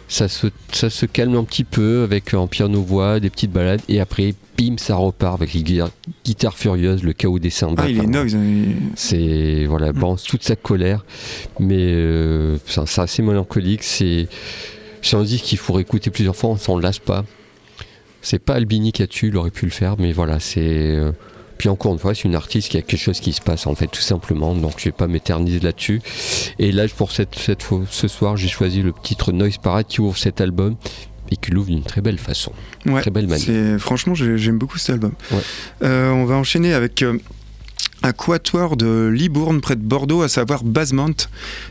ça, 0.08 0.28
se, 0.28 0.46
ça 0.72 0.88
se 0.88 1.04
calme 1.04 1.36
un 1.36 1.44
petit 1.44 1.64
peu 1.64 2.04
avec 2.04 2.32
un 2.32 2.46
piano-voix, 2.46 3.20
des 3.20 3.28
petites 3.28 3.52
balades 3.52 3.82
et 3.90 4.00
après, 4.00 4.34
bim, 4.56 4.78
ça 4.78 4.96
repart 4.96 5.34
avec 5.34 5.52
les 5.52 5.62
guitares 6.24 6.56
furieuses, 6.56 7.02
le 7.02 7.12
chaos 7.12 7.38
des 7.38 7.50
cymbales. 7.50 7.84
Ah, 7.86 7.90
il 7.90 7.98
est 7.98 8.06
noise. 8.06 8.34
Hein, 8.34 8.72
c'est. 8.96 9.66
Voilà, 9.66 9.92
mm. 9.92 10.16
toute 10.26 10.42
sa 10.42 10.56
colère. 10.56 11.04
Mais 11.60 11.76
euh, 11.76 12.56
c'est 12.66 12.98
assez 12.98 13.20
mélancolique. 13.20 13.82
C'est 13.82 14.26
un 15.12 15.22
disque 15.22 15.44
qu'il 15.44 15.58
faut 15.58 15.78
écouter 15.78 16.10
plusieurs 16.10 16.34
fois, 16.34 16.48
on 16.48 16.56
s'en 16.56 16.78
lasse 16.78 16.98
pas. 16.98 17.26
C'est 18.22 18.38
pas 18.38 18.54
Albini 18.54 18.92
qui 18.92 19.02
a 19.02 19.06
tué, 19.06 19.28
il 19.28 19.36
aurait 19.36 19.50
pu 19.50 19.64
le 19.64 19.70
faire, 19.70 19.96
mais 19.98 20.12
voilà, 20.12 20.40
c'est. 20.40 20.60
Euh, 20.60 21.12
puis 21.56 21.68
encore 21.68 21.92
une 21.92 21.98
fois, 21.98 22.14
c'est 22.14 22.24
une 22.24 22.36
artiste 22.36 22.70
qui 22.70 22.76
a 22.76 22.82
quelque 22.82 23.00
chose 23.00 23.20
qui 23.20 23.32
se 23.32 23.40
passe 23.40 23.66
en 23.66 23.74
fait, 23.74 23.88
tout 23.88 24.00
simplement. 24.00 24.54
Donc 24.54 24.74
je 24.78 24.84
vais 24.84 24.92
pas 24.92 25.08
m'éterniser 25.08 25.60
là-dessus. 25.60 26.00
Et 26.58 26.70
là, 26.72 26.86
pour 26.96 27.10
cette, 27.10 27.34
cette 27.34 27.64
ce 27.90 28.08
soir, 28.08 28.36
j'ai 28.36 28.48
choisi 28.48 28.82
le 28.82 28.92
titre 29.02 29.32
Noise 29.32 29.58
Parade 29.58 29.86
qui 29.88 30.00
ouvre 30.00 30.16
cet 30.16 30.40
album 30.40 30.76
et 31.30 31.36
qui 31.36 31.50
l'ouvre 31.50 31.68
d'une 31.68 31.82
très 31.82 32.00
belle 32.00 32.18
façon. 32.18 32.52
très 32.84 33.10
belle 33.10 33.26
manière. 33.26 33.80
Franchement, 33.80 34.14
j'aime 34.14 34.58
beaucoup 34.58 34.78
cet 34.78 34.90
album. 34.90 35.12
Euh, 35.82 36.10
on 36.10 36.24
va 36.24 36.36
enchaîner 36.36 36.72
avec. 36.74 37.02
Euh, 37.02 37.18
quatuor 38.16 38.76
de 38.76 39.10
Libourne 39.12 39.60
près 39.60 39.76
de 39.76 39.82
Bordeaux, 39.82 40.22
à 40.22 40.28
savoir 40.28 40.64
Basement. 40.64 41.28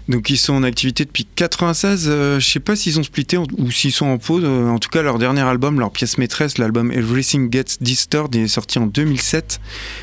Donc 0.09 0.29
ils 0.29 0.37
sont 0.37 0.53
en 0.53 0.63
activité 0.63 1.05
depuis 1.05 1.25
96. 1.35 2.05
Euh, 2.07 2.39
je 2.39 2.47
sais 2.47 2.59
pas 2.59 2.75
s'ils 2.75 2.99
ont 2.99 3.03
splitté 3.03 3.37
ou 3.37 3.71
s'ils 3.71 3.91
sont 3.91 4.07
en 4.07 4.17
pause. 4.17 4.43
Euh, 4.45 4.69
en 4.69 4.79
tout 4.79 4.89
cas, 4.89 5.01
leur 5.01 5.19
dernier 5.19 5.41
album, 5.41 5.79
leur 5.79 5.91
pièce 5.91 6.17
maîtresse, 6.17 6.57
l'album 6.57 6.91
Everything 6.91 7.51
Gets 7.51 7.77
Disturbed, 7.81 8.35
est 8.35 8.47
sorti 8.47 8.79
en 8.79 8.87
2007. 8.87 9.59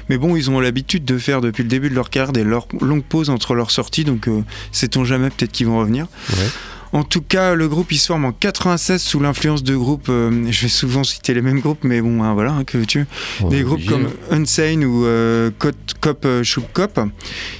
Mais 0.08 0.18
bon, 0.18 0.37
ils 0.37 0.50
ont 0.50 0.60
l'habitude 0.60 1.04
de 1.04 1.18
faire 1.18 1.40
depuis 1.40 1.62
le 1.62 1.68
début 1.68 1.90
de 1.90 1.94
leur 1.94 2.10
carrière 2.10 2.32
des 2.32 2.44
longues 2.44 3.04
pauses 3.04 3.30
entre 3.30 3.54
leurs 3.54 3.70
sorties. 3.70 4.04
Donc 4.04 4.28
euh, 4.28 4.42
sait-on 4.72 5.04
jamais, 5.04 5.30
peut-être 5.30 5.52
qu'ils 5.52 5.66
vont 5.66 5.78
revenir. 5.78 6.06
Ouais. 6.30 6.48
En 6.94 7.02
tout 7.02 7.22
cas, 7.22 7.57
le 7.57 7.68
groupe 7.68 7.90
il 7.90 7.98
se 7.98 8.07
forme 8.07 8.24
en 8.24 8.30
96 8.30 9.02
sous 9.02 9.18
l'influence 9.18 9.64
de 9.64 9.74
groupes. 9.74 10.07
Euh, 10.09 10.46
je 10.48 10.62
vais 10.62 10.68
souvent 10.68 11.02
citer 11.02 11.35
les 11.35 11.42
mêmes 11.42 11.59
groupes, 11.59 11.83
mais 11.83 12.00
bon, 12.00 12.22
hein, 12.22 12.35
voilà, 12.35 12.52
hein, 12.52 12.62
que 12.62 12.78
tu. 12.85 13.04
des 13.50 13.64
groupes 13.64 13.85
comme 13.85 14.09
Unsane 14.30 14.85
ou 14.85 15.04
euh, 15.04 15.50
Cop 15.59 16.24
euh, 16.24 16.44
Shook 16.44 16.72
Cop. 16.72 17.00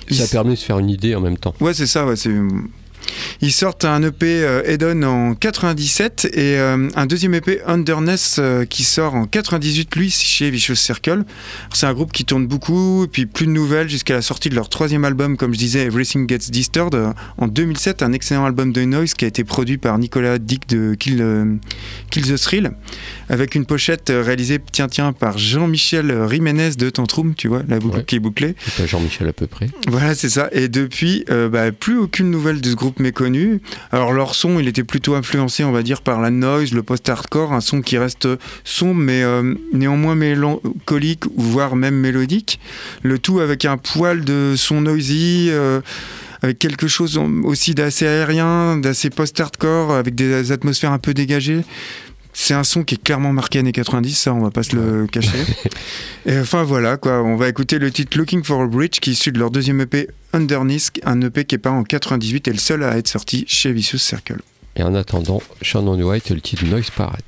Ça 0.09 0.29
permet 0.29 0.51
de 0.51 0.55
se 0.55 0.65
faire 0.65 0.79
une 0.79 0.89
idée 0.89 1.17
en 1.17 1.21
même 1.21 1.37
temps. 1.37 1.53
Ouais, 1.59 1.75
c'est 1.75 1.89
ça. 1.89 2.07
Ouais, 2.07 2.15
c'est 2.15 2.31
ils 3.41 3.53
sortent 3.53 3.85
un 3.85 4.03
EP 4.03 4.43
euh, 4.43 4.63
Eden 4.65 5.05
en 5.05 5.35
97 5.35 6.31
et 6.33 6.59
euh, 6.59 6.89
un 6.95 7.07
deuxième 7.07 7.35
EP 7.35 7.61
Underness 7.67 8.37
euh, 8.39 8.65
qui 8.65 8.85
sort 8.85 9.15
en 9.15 9.27
98 9.27 9.95
lui 9.97 10.11
chez 10.11 10.51
Vicious 10.51 10.75
Circle. 10.75 11.25
C'est 11.73 11.87
un 11.87 11.93
groupe 11.93 12.13
qui 12.13 12.25
tourne 12.25 12.47
beaucoup 12.47 13.05
et 13.05 13.09
puis 13.09 13.27
plus 13.27 13.47
de 13.47 13.51
nouvelles 13.51 13.89
jusqu'à 13.89 14.15
la 14.15 14.23
sortie 14.23 14.49
de 14.49 14.55
leur 14.55 14.69
troisième 14.69 15.05
album 15.05 15.37
comme 15.37 15.53
je 15.53 15.59
disais 15.59 15.85
Everything 15.85 16.29
Gets 16.29 16.51
Disturbed 16.51 17.13
en 17.39 17.49
2007 17.49 18.03
un 18.03 18.13
excellent 18.13 18.47
album 18.47 18.73
de 18.73 18.83
noise 18.85 19.15
qui 19.15 19.25
a 19.25 19.29
été 19.29 19.45
produit 19.45 19.79
par 19.79 19.99
Nicolas 19.99 20.39
Dick 20.39 20.69
de 20.69 20.95
Kill, 20.95 21.23
Kill 22.11 22.27
the 22.27 22.41
Thrill 22.41 22.71
avec 23.29 23.55
une 23.55 23.67
pochette 23.67 24.13
réalisée 24.15 24.61
tiens 24.73 24.89
tiens 24.89 25.13
par 25.13 25.39
Jean-Michel 25.39 26.13
Riménez 26.13 26.77
de 26.77 26.91
Tantrum 26.91 27.35
tu 27.35 27.49
vois 27.49 27.63
la 27.69 27.79
boucle 27.79 28.05
qui 28.05 28.17
est 28.17 28.21
bouclée. 28.21 28.55
Jean-Michel 28.85 29.29
à 29.29 29.33
peu 29.33 29.47
près. 29.47 29.69
Voilà 29.89 30.15
c'est 30.15 30.31
ça 30.31 30.49
et 30.53 30.69
depuis 30.69 31.25
bah, 31.29 31.73
plus 31.73 31.99
aucune 31.99 32.31
nouvelle 32.31 32.61
de 32.61 32.71
ce 32.71 32.75
groupe 32.75 32.94
méconnu. 33.01 33.61
Alors 33.93 34.13
leur 34.13 34.35
son, 34.35 34.59
il 34.59 34.69
était 34.69 34.85
plutôt 34.85 35.15
influencé, 35.15 35.65
on 35.65 35.73
va 35.73 35.83
dire, 35.83 36.03
par 36.03 36.21
la 36.21 36.31
noise, 36.31 36.73
le 36.73 36.83
post-hardcore, 36.83 37.53
un 37.53 37.61
son 37.61 37.83
qui 37.83 37.99
reste 37.99 38.29
sombre 38.65 39.01
mais 39.01 39.23
euh, 39.23 39.55
néanmoins 39.73 40.15
mélancolique, 40.15 41.25
voire 41.37 41.77
même 41.77 41.97
mélodique. 41.97 42.61
Le 43.03 43.19
tout 43.19 43.41
avec 43.41 43.65
un 43.65 43.77
poil 43.77 44.25
de 44.25 44.55
son 44.57 44.81
noisy. 44.83 45.49
Euh, 45.51 45.81
avec 46.43 46.59
quelque 46.59 46.89
chose 46.89 47.19
aussi 47.45 47.75
d'assez 47.75 48.07
aérien, 48.07 48.77
d'assez 48.77 49.09
post-hardcore, 49.09 49.93
avec 49.93 50.15
des 50.15 50.53
atmosphères 50.53 50.93
un 50.93 50.99
peu 50.99 51.15
dégagées. 51.15 51.63
C'est 52.37 52.53
un 52.53 52.65
son 52.65 52.83
qui 52.83 52.97
est 52.97 53.03
clairement 53.03 53.33
marqué 53.33 53.61
années 53.61 53.73
90, 53.73 54.13
ça 54.13 54.35
on 54.35 54.41
va 54.41 54.51
pas 54.51 54.65
se 54.65 54.75
le 54.75 55.07
cacher. 55.07 55.39
Et 56.27 56.39
enfin 56.39 56.65
voilà 56.65 56.97
quoi, 56.97 57.23
on 57.23 57.37
va 57.37 57.49
écouter 57.49 57.79
le 57.79 57.91
titre 57.91 58.19
Looking 58.19 58.43
for 58.43 58.61
a 58.61 58.67
Bridge 58.67 58.99
qui 59.01 59.11
est 59.11 59.13
issu 59.13 59.31
de 59.31 59.39
leur 59.39 59.51
deuxième 59.51 59.81
EP 59.81 60.09
Underneath, 60.33 60.91
un 61.05 61.21
EP 61.23 61.45
qui 61.45 61.55
est 61.55 61.59
pas 61.59 61.71
en 61.71 61.85
98 61.85 62.49
et 62.49 62.51
le 62.51 62.59
seul 62.59 62.83
à 62.83 62.99
être 62.99 63.09
sorti 63.09 63.45
chez 63.47 63.73
Vicious 63.73 63.99
Circle. 63.99 64.41
Et 64.77 64.83
en 64.83 64.95
attendant, 64.97 65.41
Shannon 65.63 66.01
White 66.03 66.33
et 66.33 66.35
le 66.35 66.41
titre 66.41 66.65
Noise 66.67 66.91
Parade. 66.91 67.23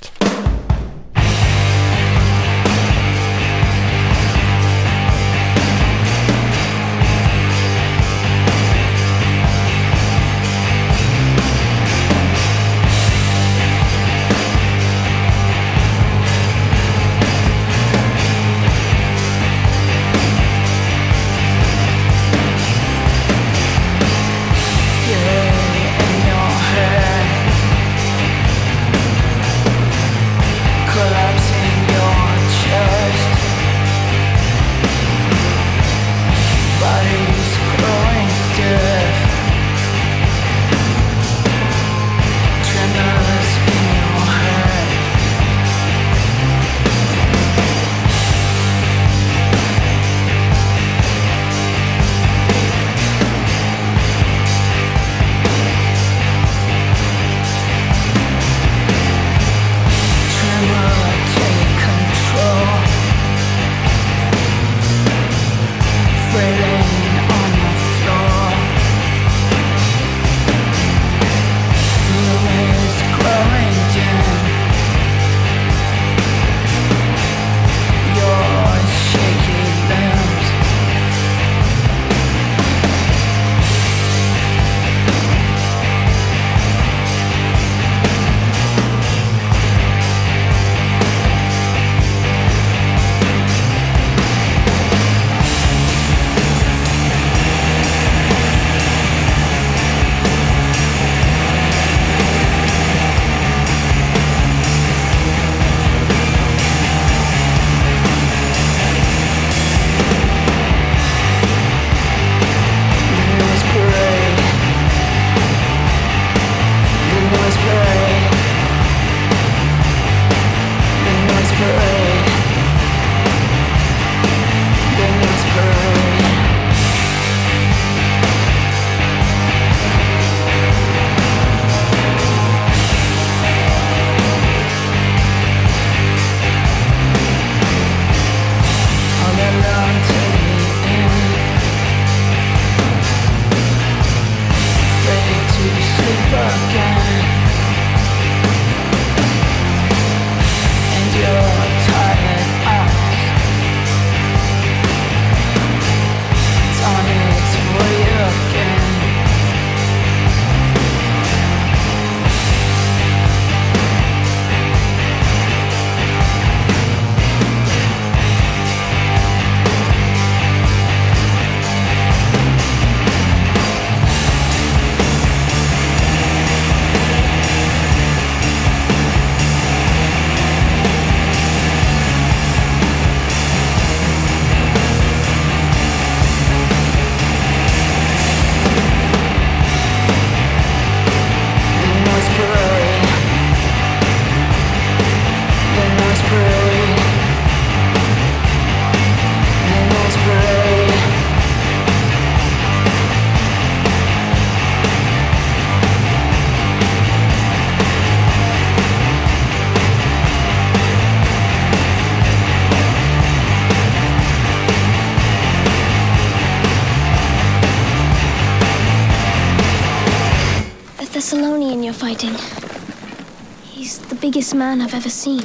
Man 224.56 224.80
I've 224.80 224.94
ever 224.94 225.10
seen. 225.10 225.44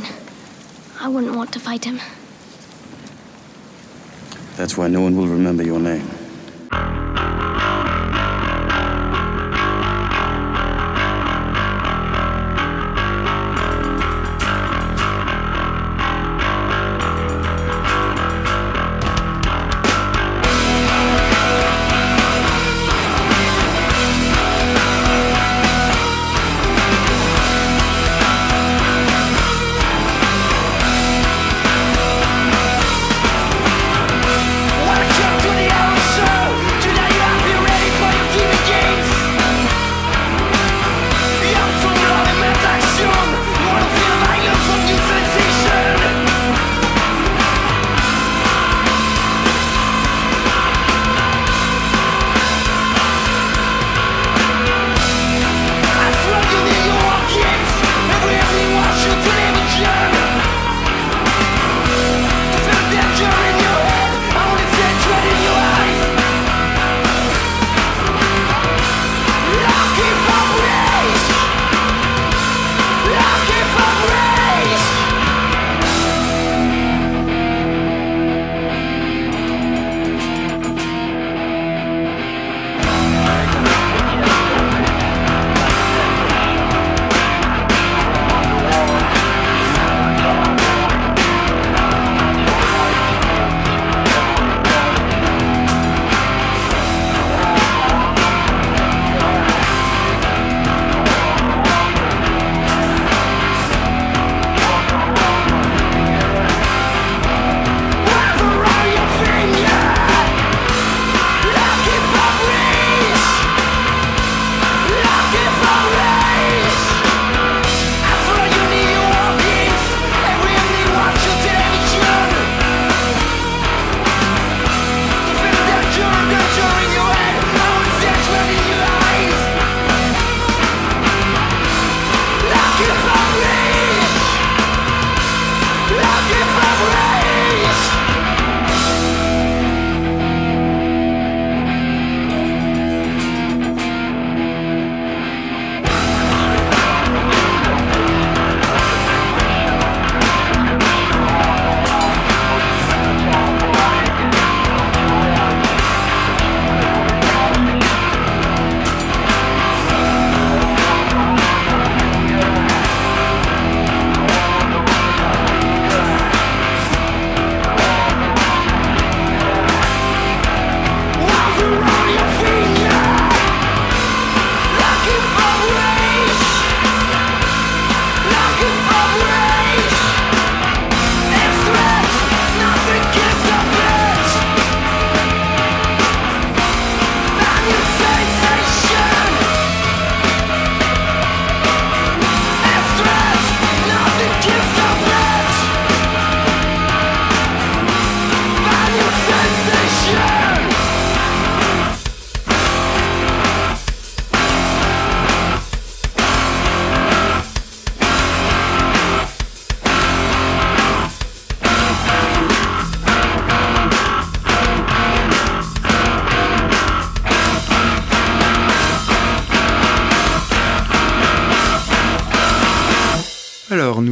I 0.99 1.09
wouldn't 1.09 1.35
want 1.35 1.51
to 1.53 1.59
fight 1.59 1.83
him. 1.83 1.99
That's 4.55 4.77
why 4.77 4.87
no 4.87 5.01
one 5.01 5.17
will 5.17 5.27
remember 5.27 5.63
your 5.63 5.79
name. 5.79 6.20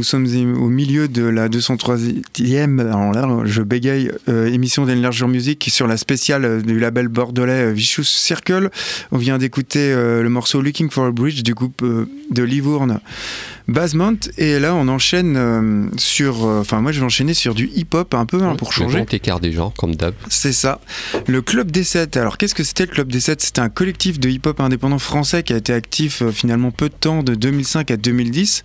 Nous 0.00 0.04
sommes 0.04 0.24
au 0.58 0.70
milieu 0.70 1.08
de 1.08 1.24
la 1.24 1.50
203e, 1.50 2.80
alors 2.80 3.12
là, 3.12 3.28
je 3.44 3.60
bégaye, 3.60 4.10
euh, 4.30 4.46
émission 4.46 4.86
d'Enlarger 4.86 5.26
Music 5.26 5.68
sur 5.70 5.86
la 5.86 5.98
spéciale 5.98 6.46
euh, 6.46 6.62
du 6.62 6.80
label 6.80 7.08
bordelais 7.08 7.66
euh, 7.66 7.72
Vicious 7.72 8.04
Circle. 8.04 8.70
On 9.12 9.18
vient 9.18 9.36
d'écouter 9.36 9.92
le 9.92 10.28
morceau 10.30 10.62
Looking 10.62 10.88
for 10.88 11.04
a 11.04 11.10
Bridge 11.10 11.42
du 11.42 11.52
groupe 11.52 11.84
de 11.84 12.42
Livourne 12.42 13.00
Basement. 13.68 14.14
Et 14.38 14.58
là, 14.58 14.74
on 14.74 14.88
enchaîne 14.88 15.36
euh, 15.36 15.86
sur. 15.96 16.44
euh, 16.46 16.60
Enfin, 16.60 16.80
moi, 16.80 16.92
je 16.92 17.00
vais 17.00 17.06
enchaîner 17.06 17.34
sur 17.34 17.54
du 17.54 17.68
hip-hop 17.74 18.14
un 18.14 18.26
peu 18.26 18.42
hein, 18.42 18.56
pour 18.56 18.68
Le 18.68 18.74
changer. 18.74 19.04
écart 19.12 19.40
des 19.40 19.52
genres, 19.52 19.72
comme 19.78 19.94
d'hab. 19.94 20.14
C'est 20.28 20.52
ça. 20.52 20.80
Le 21.26 21.40
Club 21.42 21.70
des 21.70 21.84
7. 21.84 22.16
Alors, 22.16 22.36
qu'est-ce 22.38 22.54
que 22.54 22.64
c'était 22.64 22.86
le 22.86 22.90
Club 22.92 23.10
des 23.12 23.20
7 23.20 23.40
C'était 23.40 23.60
un 23.60 23.68
collectif 23.68 24.18
de 24.18 24.28
hip-hop 24.28 24.60
indépendant 24.60 24.98
français 24.98 25.42
qui 25.42 25.52
a 25.52 25.56
été 25.56 25.72
actif 25.72 26.22
euh, 26.22 26.30
finalement 26.32 26.70
peu 26.70 26.88
de 26.88 26.94
temps, 26.94 27.22
de 27.22 27.34
2005 27.34 27.90
à 27.90 27.96
2010. 27.96 28.64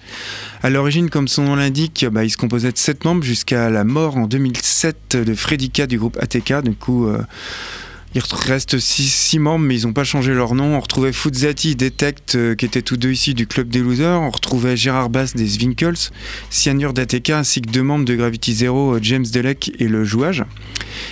À 0.64 0.70
l'origine, 0.70 1.10
comme 1.10 1.28
son 1.28 1.44
nom 1.44 1.56
l'indique, 1.56 2.06
bah, 2.12 2.24
il 2.24 2.30
se 2.30 2.38
composait 2.38 2.72
de 2.72 2.78
7 2.78 3.06
membres 3.06 3.24
jusqu'à 3.24 3.70
la 3.70 3.84
mort 3.84 4.18
en 4.18 4.28
2007 4.28 5.18
de 5.18 5.34
Freddy 5.36 5.70
K 5.70 5.84
du 5.88 5.98
groupe 6.00 6.18
ATK. 6.22 6.62
Du 6.64 6.74
coup. 6.76 7.08
Il 8.16 8.22
reste 8.48 8.80
6 8.80 9.40
membres, 9.40 9.66
mais 9.66 9.78
ils 9.78 9.86
n'ont 9.86 9.92
pas 9.92 10.06
changé 10.06 10.34
leur 10.34 10.56
nom. 10.56 10.78
On 10.78 10.80
retrouvait 10.80 11.12
Fuzzati, 11.12 11.76
Detect, 11.76 12.36
euh, 12.36 12.56
qui 12.56 12.66
étaient 12.66 12.82
tous 12.82 12.96
deux 12.96 13.12
ici 13.12 13.34
du 13.34 13.46
Club 13.46 13.68
des 13.68 13.80
Losers. 13.80 14.22
On 14.22 14.30
retrouvait 14.30 14.78
Gérard 14.78 15.10
Bass 15.10 15.36
des 15.36 15.46
Zwinkels, 15.46 16.12
Cyanure 16.50 16.94
d'ATK, 16.94 17.32
ainsi 17.32 17.62
que 17.62 17.70
deux 17.70 17.84
membres 17.84 18.06
de 18.06 18.16
Gravity 18.16 18.54
Zero, 18.54 18.96
euh, 18.96 19.00
James 19.02 19.26
Delec 19.30 19.74
et 19.80 19.90
Le 19.90 20.06
Jouage. 20.06 20.46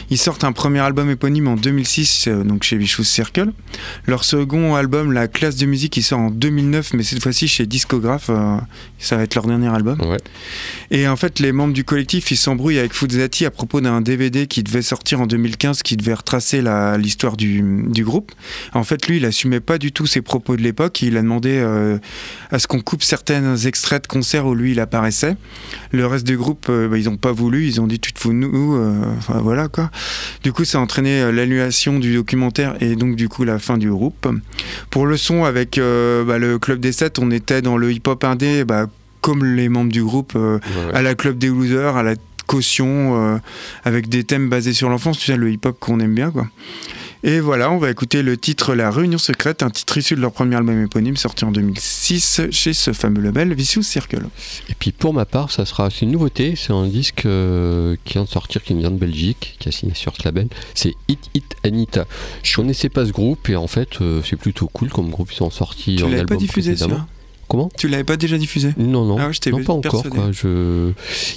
Ils 0.09 0.17
sortent 0.17 0.43
un 0.43 0.51
premier 0.51 0.79
album 0.79 1.09
éponyme 1.09 1.47
en 1.47 1.55
2006, 1.55 2.27
euh, 2.27 2.43
donc 2.43 2.63
chez 2.63 2.77
Vicious 2.77 3.03
Circle. 3.03 3.51
Leur 4.05 4.23
second 4.23 4.75
album, 4.75 5.11
La 5.11 5.27
classe 5.27 5.55
de 5.55 5.65
musique, 5.65 5.97
il 5.97 6.03
sort 6.03 6.19
en 6.19 6.29
2009, 6.31 6.93
mais 6.93 7.03
cette 7.03 7.21
fois-ci 7.21 7.47
chez 7.47 7.65
Discograph. 7.65 8.29
euh, 8.29 8.57
ça 8.99 9.17
va 9.17 9.23
être 9.23 9.35
leur 9.35 9.45
dernier 9.45 9.67
album. 9.67 9.99
Ouais. 10.01 10.17
Et 10.91 11.07
en 11.07 11.15
fait, 11.15 11.39
les 11.39 11.51
membres 11.51 11.73
du 11.73 11.83
collectif, 11.83 12.31
ils 12.31 12.37
s'embrouillent 12.37 12.79
avec 12.79 12.93
Fuzzati 12.93 13.45
à 13.45 13.51
propos 13.51 13.81
d'un 13.81 14.01
DVD 14.01 14.47
qui 14.47 14.63
devait 14.63 14.81
sortir 14.81 15.19
en 15.21 15.27
2015, 15.27 15.83
qui 15.83 15.97
devait 15.97 16.13
retracer 16.13 16.61
la, 16.61 16.92
à 16.93 16.97
l'histoire 16.97 17.35
du, 17.37 17.61
du 17.87 18.03
groupe. 18.03 18.31
En 18.73 18.83
fait, 18.83 19.07
lui, 19.07 19.17
il 19.17 19.25
assumait 19.25 19.59
pas 19.59 19.77
du 19.77 19.91
tout 19.91 20.05
ses 20.05 20.21
propos 20.21 20.55
de 20.55 20.61
l'époque. 20.61 21.01
Il 21.01 21.17
a 21.17 21.21
demandé 21.21 21.57
euh, 21.61 21.97
à 22.51 22.59
ce 22.59 22.67
qu'on 22.67 22.79
coupe 22.81 23.03
certains 23.03 23.55
extraits 23.57 24.03
de 24.03 24.07
concerts 24.07 24.45
où 24.45 24.55
lui, 24.55 24.71
il 24.71 24.79
apparaissait. 24.79 25.35
Le 25.91 26.05
reste 26.07 26.25
du 26.25 26.37
groupe, 26.37 26.67
euh, 26.69 26.87
bah, 26.87 26.97
ils 26.97 27.05
n'ont 27.05 27.17
pas 27.17 27.31
voulu. 27.31 27.65
Ils 27.67 27.81
ont 27.81 27.87
dit, 27.87 27.99
tu 27.99 28.13
te 28.13 28.19
fous 28.19 28.29
de 28.29 28.35
nous. 28.35 28.75
euh, 28.75 29.01
Enfin, 29.17 29.39
voilà, 29.41 29.67
quoi. 29.67 29.89
Du 30.43 30.53
coup, 30.53 30.63
ça 30.65 30.77
a 30.77 30.81
entraîné 30.81 31.31
l'annulation 31.31 31.99
du 31.99 32.13
documentaire 32.13 32.75
et 32.81 32.95
donc, 32.95 33.15
du 33.15 33.29
coup, 33.29 33.43
la 33.43 33.59
fin 33.59 33.77
du 33.77 33.89
groupe. 33.89 34.27
Pour 34.89 35.05
le 35.07 35.17
son, 35.17 35.43
avec 35.43 35.77
bah, 35.77 36.37
le 36.37 36.57
Club 36.59 36.79
des 36.79 36.91
7, 36.91 37.19
on 37.19 37.31
était 37.31 37.61
dans 37.61 37.77
le 37.77 37.91
hip-hop 37.91 38.23
indé, 38.23 38.63
bah, 38.63 38.87
comme 39.21 39.45
les 39.45 39.69
membres 39.69 39.91
du 39.91 40.03
groupe, 40.03 40.33
Ouais. 40.35 40.59
à 40.93 41.01
la 41.01 41.15
Club 41.15 41.37
des 41.37 41.47
Losers, 41.47 41.95
à 41.95 42.03
la 42.03 42.15
caution, 42.45 43.35
euh, 43.35 43.37
avec 43.83 44.09
des 44.09 44.23
thèmes 44.23 44.49
basés 44.49 44.73
sur 44.73 44.89
l'enfance, 44.89 45.17
tu 45.19 45.25
sais, 45.25 45.37
le 45.37 45.51
hip-hop 45.51 45.77
qu'on 45.79 45.99
aime 45.99 46.15
bien, 46.15 46.31
quoi. 46.31 46.47
Et 47.25 47.39
voilà, 47.39 47.71
on 47.71 47.77
va 47.77 47.89
écouter 47.89 48.21
le 48.21 48.35
titre 48.35 48.75
La 48.75 48.91
Réunion 48.91 49.17
Secrète, 49.17 49.63
un 49.63 49.69
titre 49.69 49.97
issu 49.97 50.15
de 50.15 50.19
leur 50.19 50.33
premier 50.33 50.57
album 50.57 50.83
éponyme 50.83 51.15
sorti 51.15 51.45
en 51.45 51.51
2006 51.51 52.41
chez 52.51 52.73
ce 52.73 52.91
fameux 52.91 53.21
label 53.21 53.53
Vicious 53.53 53.81
Circle. 53.81 54.23
Et 54.69 54.75
puis 54.77 54.91
pour 54.91 55.13
ma 55.13 55.23
part, 55.23 55.49
ça 55.49 55.65
sera 55.65 55.87
une 56.01 56.11
nouveauté, 56.11 56.55
c'est 56.57 56.73
un 56.73 56.85
disque 56.85 57.25
euh, 57.25 57.95
qui 58.03 58.13
vient 58.15 58.25
de 58.25 58.29
sortir, 58.29 58.61
qui 58.61 58.73
vient 58.73 58.91
de 58.91 58.97
Belgique, 58.97 59.55
qui 59.59 59.69
a 59.69 59.71
signé 59.71 59.93
sur 59.93 60.13
ce 60.17 60.23
label. 60.25 60.49
C'est 60.73 60.95
Hit 61.07 61.29
Hit 61.33 61.55
Anita. 61.63 62.05
Je 62.43 62.57
connaissais 62.57 62.89
pas 62.89 63.05
ce 63.05 63.13
groupe 63.13 63.47
et 63.47 63.55
en 63.55 63.67
fait 63.67 64.01
euh, 64.01 64.21
c'est 64.25 64.35
plutôt 64.35 64.67
cool 64.67 64.89
comme 64.89 65.09
groupe. 65.09 65.31
Ils 65.31 65.43
ont 65.43 65.49
sorti 65.49 65.95
Tu 65.95 66.03
un 66.03 66.07
l'avais 66.07 66.19
album 66.21 66.37
pas 66.37 66.41
diffusé, 66.41 66.71
précédemment. 66.73 67.07
Comment 67.53 67.69
Tu 67.77 67.87
l'avais 67.87 68.03
pas 68.03 68.17
déjà 68.17 68.39
diffusé 68.39 68.73
Non, 68.77 69.05
non, 69.05 69.15
Ah 69.19 69.27
ouais, 69.27 69.33
je 69.33 69.49
non 69.51 69.63
pas 69.63 69.73
encore. 69.73 70.03
Quoi. 70.09 70.31
Je... 70.31 70.91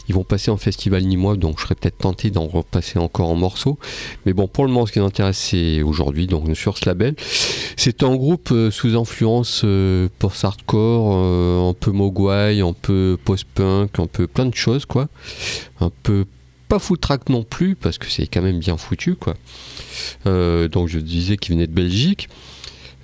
Ils 0.09 0.15
vont 0.15 0.25
passer 0.25 0.51
en 0.51 0.57
festival 0.57 1.05
nîmois, 1.05 1.37
donc 1.37 1.59
je 1.59 1.65
serais 1.65 1.75
peut-être 1.75 1.99
tenté 1.99 2.31
d'en 2.31 2.47
repasser 2.47 2.99
encore 2.99 3.29
en 3.29 3.35
morceaux. 3.35 3.79
Mais 4.25 4.33
bon, 4.33 4.49
pour 4.49 4.65
le 4.65 4.71
moment, 4.71 4.87
ce 4.87 4.93
qui 4.93 4.99
nous 4.99 5.05
intéresse, 5.05 5.37
c'est 5.37 5.83
aujourd'hui, 5.83 6.27
donc 6.27 6.57
sur 6.57 6.79
ce 6.79 6.87
label. 6.87 7.17
C'est 7.77 8.03
un 8.03 8.17
groupe 8.17 8.49
euh, 8.51 8.71
sous 8.71 8.97
influence 8.97 9.61
euh, 9.65 10.09
post-hardcore, 10.19 11.11
euh, 11.13 11.69
un 11.69 11.75
peu 11.75 11.91
mogwai, 11.91 12.63
un 12.63 12.73
peu 12.73 13.19
post-punk, 13.23 13.99
un 13.99 14.07
peu 14.07 14.27
plein 14.27 14.47
de 14.47 14.55
choses, 14.55 14.87
quoi. 14.87 15.09
Un 15.81 15.91
peu 16.03 16.25
pas 16.69 16.79
full 16.79 16.97
track 16.97 17.29
non 17.29 17.43
plus, 17.43 17.77
parce 17.77 17.99
que 17.99 18.11
c'est 18.11 18.27
quand 18.27 18.41
même 18.41 18.59
bien 18.59 18.79
foutu, 18.79 19.17
quoi. 19.17 19.35
Euh, 20.27 20.67
donc 20.69 20.89
je 20.89 20.99
disais 20.99 21.37
qu'ils 21.37 21.55
venaient 21.57 21.67
de 21.67 21.75
Belgique. 21.75 22.31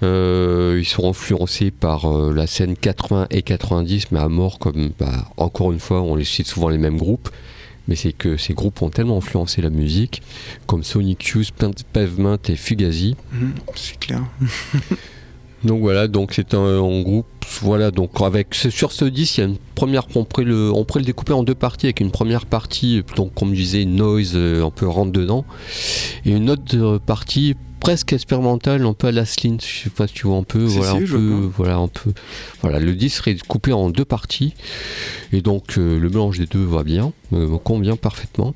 Euh, 0.02 0.78
ils 0.80 0.84
sont 0.86 1.08
influencés 1.08 1.70
par 1.70 2.06
euh, 2.06 2.32
la 2.34 2.46
scène 2.46 2.76
80 2.76 3.28
et 3.30 3.42
90, 3.42 4.10
mais 4.10 4.18
à 4.18 4.28
mort, 4.28 4.58
comme 4.58 4.90
bah, 4.98 5.28
encore 5.36 5.72
une 5.72 5.78
fois, 5.80 6.02
on 6.02 6.14
les 6.16 6.24
cite 6.24 6.46
souvent 6.48 6.68
les 6.68 6.78
mêmes 6.78 6.96
groupes. 6.98 7.28
Mais 7.88 7.96
c'est 7.96 8.12
que 8.12 8.36
ces 8.36 8.54
groupes 8.54 8.80
ont 8.82 8.90
tellement 8.90 9.16
influencé 9.18 9.60
la 9.60 9.70
musique, 9.70 10.22
comme 10.66 10.84
Sonic 10.84 11.24
Youth, 11.28 11.50
Pav- 11.58 11.72
Pavement 11.92 12.38
et 12.48 12.56
Fugazi. 12.56 13.16
Mhm, 13.32 13.54
C'est 13.74 13.98
clair. 13.98 14.22
Donc 15.64 15.80
voilà, 15.80 16.08
donc 16.08 16.32
c'est 16.34 16.54
un, 16.54 16.58
un 16.58 17.02
groupe, 17.02 17.26
voilà, 17.60 17.92
donc 17.92 18.10
avec 18.20 18.52
sur 18.52 18.90
ce 18.90 19.04
disque, 19.04 19.38
il 19.38 19.40
y 19.42 19.44
a 19.44 19.46
une 19.46 19.58
première, 19.76 20.08
on 20.16 20.24
pourrait 20.24 20.42
le, 20.42 20.72
on 20.72 20.84
pourrait 20.84 20.98
le 20.98 21.06
découper 21.06 21.32
en 21.34 21.44
deux 21.44 21.54
parties, 21.54 21.86
avec 21.86 22.00
une 22.00 22.10
première 22.10 22.46
partie, 22.46 23.04
donc 23.14 23.32
comme 23.34 23.50
je 23.50 23.60
disais, 23.60 23.84
noise, 23.84 24.32
euh, 24.34 24.66
un 24.66 24.70
peu 24.70 24.88
rentre 24.88 25.12
dedans, 25.12 25.44
et 26.26 26.32
une 26.32 26.50
autre 26.50 26.76
euh, 26.76 26.98
partie 26.98 27.54
presque 27.82 28.12
expérimentale, 28.12 28.86
un 28.86 28.92
peu 28.92 29.08
à 29.08 29.12
la 29.12 29.26
Slint, 29.26 29.58
je 29.60 29.82
sais 29.84 29.90
pas 29.90 30.06
si 30.06 30.14
tu 30.14 30.28
vois 30.28 30.36
un 30.36 30.44
peu, 30.44 30.68
Si, 30.68 30.76
voilà, 30.76 30.92
si, 30.92 30.98
un 30.98 31.06
peu, 31.06 31.50
voilà, 31.56 31.76
un 31.78 31.88
peu, 31.88 32.12
voilà, 32.60 32.78
le 32.78 32.94
disque 32.94 33.16
serait 33.16 33.36
coupé 33.48 33.72
en 33.72 33.90
deux 33.90 34.04
parties, 34.04 34.54
et 35.32 35.40
donc 35.40 35.76
euh, 35.76 35.98
le 35.98 36.08
mélange 36.08 36.38
des 36.38 36.46
deux 36.46 36.62
va 36.62 36.84
bien, 36.84 37.12
euh, 37.32 37.48
me 37.48 37.58
convient 37.58 37.96
parfaitement. 37.96 38.54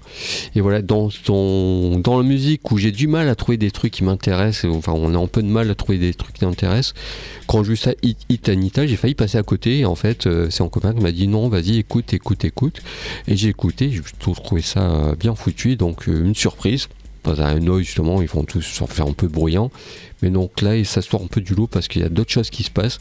Et 0.54 0.60
voilà, 0.60 0.80
dans, 0.80 1.08
dans, 1.26 1.98
dans 1.98 2.18
la 2.18 2.22
musique 2.22 2.70
où 2.70 2.78
j'ai 2.78 2.92
du 2.92 3.08
mal 3.08 3.28
à 3.28 3.34
trouver 3.34 3.56
des 3.56 3.72
trucs 3.72 3.94
qui 3.94 4.04
m'intéressent, 4.04 4.70
enfin 4.70 4.92
on 4.92 5.12
a 5.12 5.18
un 5.18 5.26
peu 5.26 5.42
de 5.42 5.48
mal 5.48 5.68
à 5.70 5.74
trouver 5.74 5.98
des 5.98 6.14
trucs 6.14 6.34
qui 6.34 6.44
m'intéressent, 6.44 6.94
quand 7.48 7.64
j'ai 7.64 7.70
vu 7.70 7.76
ça, 7.76 7.90
Hit, 8.04 8.18
Hit 8.28 8.48
Anita, 8.48 8.86
j'ai 8.86 8.94
failli 8.94 9.16
passer 9.16 9.38
à 9.38 9.42
côté, 9.42 9.80
et 9.80 9.86
en 9.86 9.96
fait 9.96 10.28
euh, 10.28 10.46
c'est 10.50 10.62
un 10.62 10.68
copain 10.68 10.94
qui 10.94 11.02
m'a 11.02 11.10
dit 11.10 11.26
non, 11.26 11.48
vas-y, 11.48 11.78
écoute, 11.78 12.14
écoute, 12.14 12.44
écoute. 12.44 12.80
Et 13.26 13.36
j'ai 13.36 13.48
écouté, 13.48 13.90
j'ai 13.90 14.02
trouvé 14.20 14.62
ça 14.62 14.82
euh, 14.82 15.14
bien 15.16 15.34
foutu, 15.34 15.74
donc 15.74 16.06
une 16.06 16.36
surprise. 16.36 16.86
Dans 17.26 17.40
un 17.40 17.58
noise 17.58 17.84
justement, 17.84 18.22
ils 18.22 18.28
vont 18.28 18.44
tous 18.44 18.62
s'en 18.62 18.86
faire 18.86 19.06
un 19.06 19.12
peu 19.12 19.26
bruyant. 19.26 19.70
Mais 20.22 20.30
donc 20.30 20.62
là, 20.62 20.82
ça 20.84 21.02
sort 21.02 21.22
un 21.22 21.26
peu 21.26 21.40
du 21.40 21.54
lot 21.54 21.66
parce 21.66 21.88
qu'il 21.88 22.02
y 22.02 22.04
a 22.04 22.08
d'autres 22.08 22.30
choses 22.30 22.50
qui 22.50 22.62
se 22.62 22.70
passent. 22.70 22.98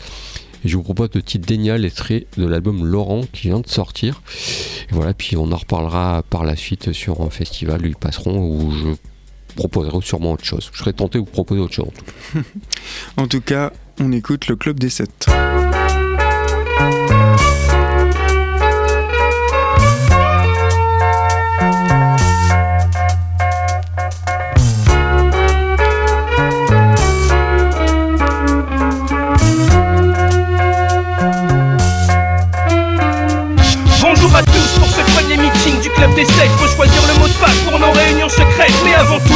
Et 0.64 0.68
je 0.68 0.78
vous 0.78 0.84
propose 0.84 1.10
le 1.14 1.22
titre 1.22 1.46
Dénial 1.46 1.86
extrait 1.86 2.26
de 2.38 2.48
l'album 2.48 2.86
Laurent 2.86 3.22
qui 3.32 3.50
vient 3.50 3.60
de 3.60 3.68
sortir. 3.68 4.24
Et 4.90 4.94
voilà, 4.94 5.14
puis 5.14 5.38
on 5.38 5.52
en 5.52 5.58
reparlera 5.58 6.24
par 6.28 6.44
la 6.44 6.56
suite 6.56 6.92
sur 6.92 7.22
un 7.22 7.30
festival 7.30 7.84
où 7.84 7.86
ils 7.86 7.96
passeront 7.96 8.40
où 8.40 8.72
je 8.72 8.88
proposerai 9.56 10.00
sûrement 10.02 10.34
autre 10.34 10.44
chose. 10.44 10.72
Je 10.74 10.80
serais 10.80 10.94
tenté 10.94 11.20
de 11.20 11.24
vous 11.24 11.30
proposer 11.30 11.62
autre 11.62 11.76
chose. 11.76 11.92
En 13.18 13.28
tout 13.28 13.42
cas, 13.42 13.72
on 14.00 14.12
écoute 14.12 14.48
le 14.48 14.56
Club 14.56 14.80
des 14.80 14.90
7. 14.90 15.28
Des 36.14 36.26
sectes. 36.26 36.52
Faut 36.58 36.68
choisir 36.68 37.02
le 37.08 37.20
mot 37.20 37.28
de 37.28 37.34
passe 37.34 37.60
pour 37.62 37.80
nos 37.80 37.92
réunions 37.92 38.30
secrètes. 38.30 38.74
Mais 38.84 38.94
avant 38.94 39.20
tout, 39.20 39.35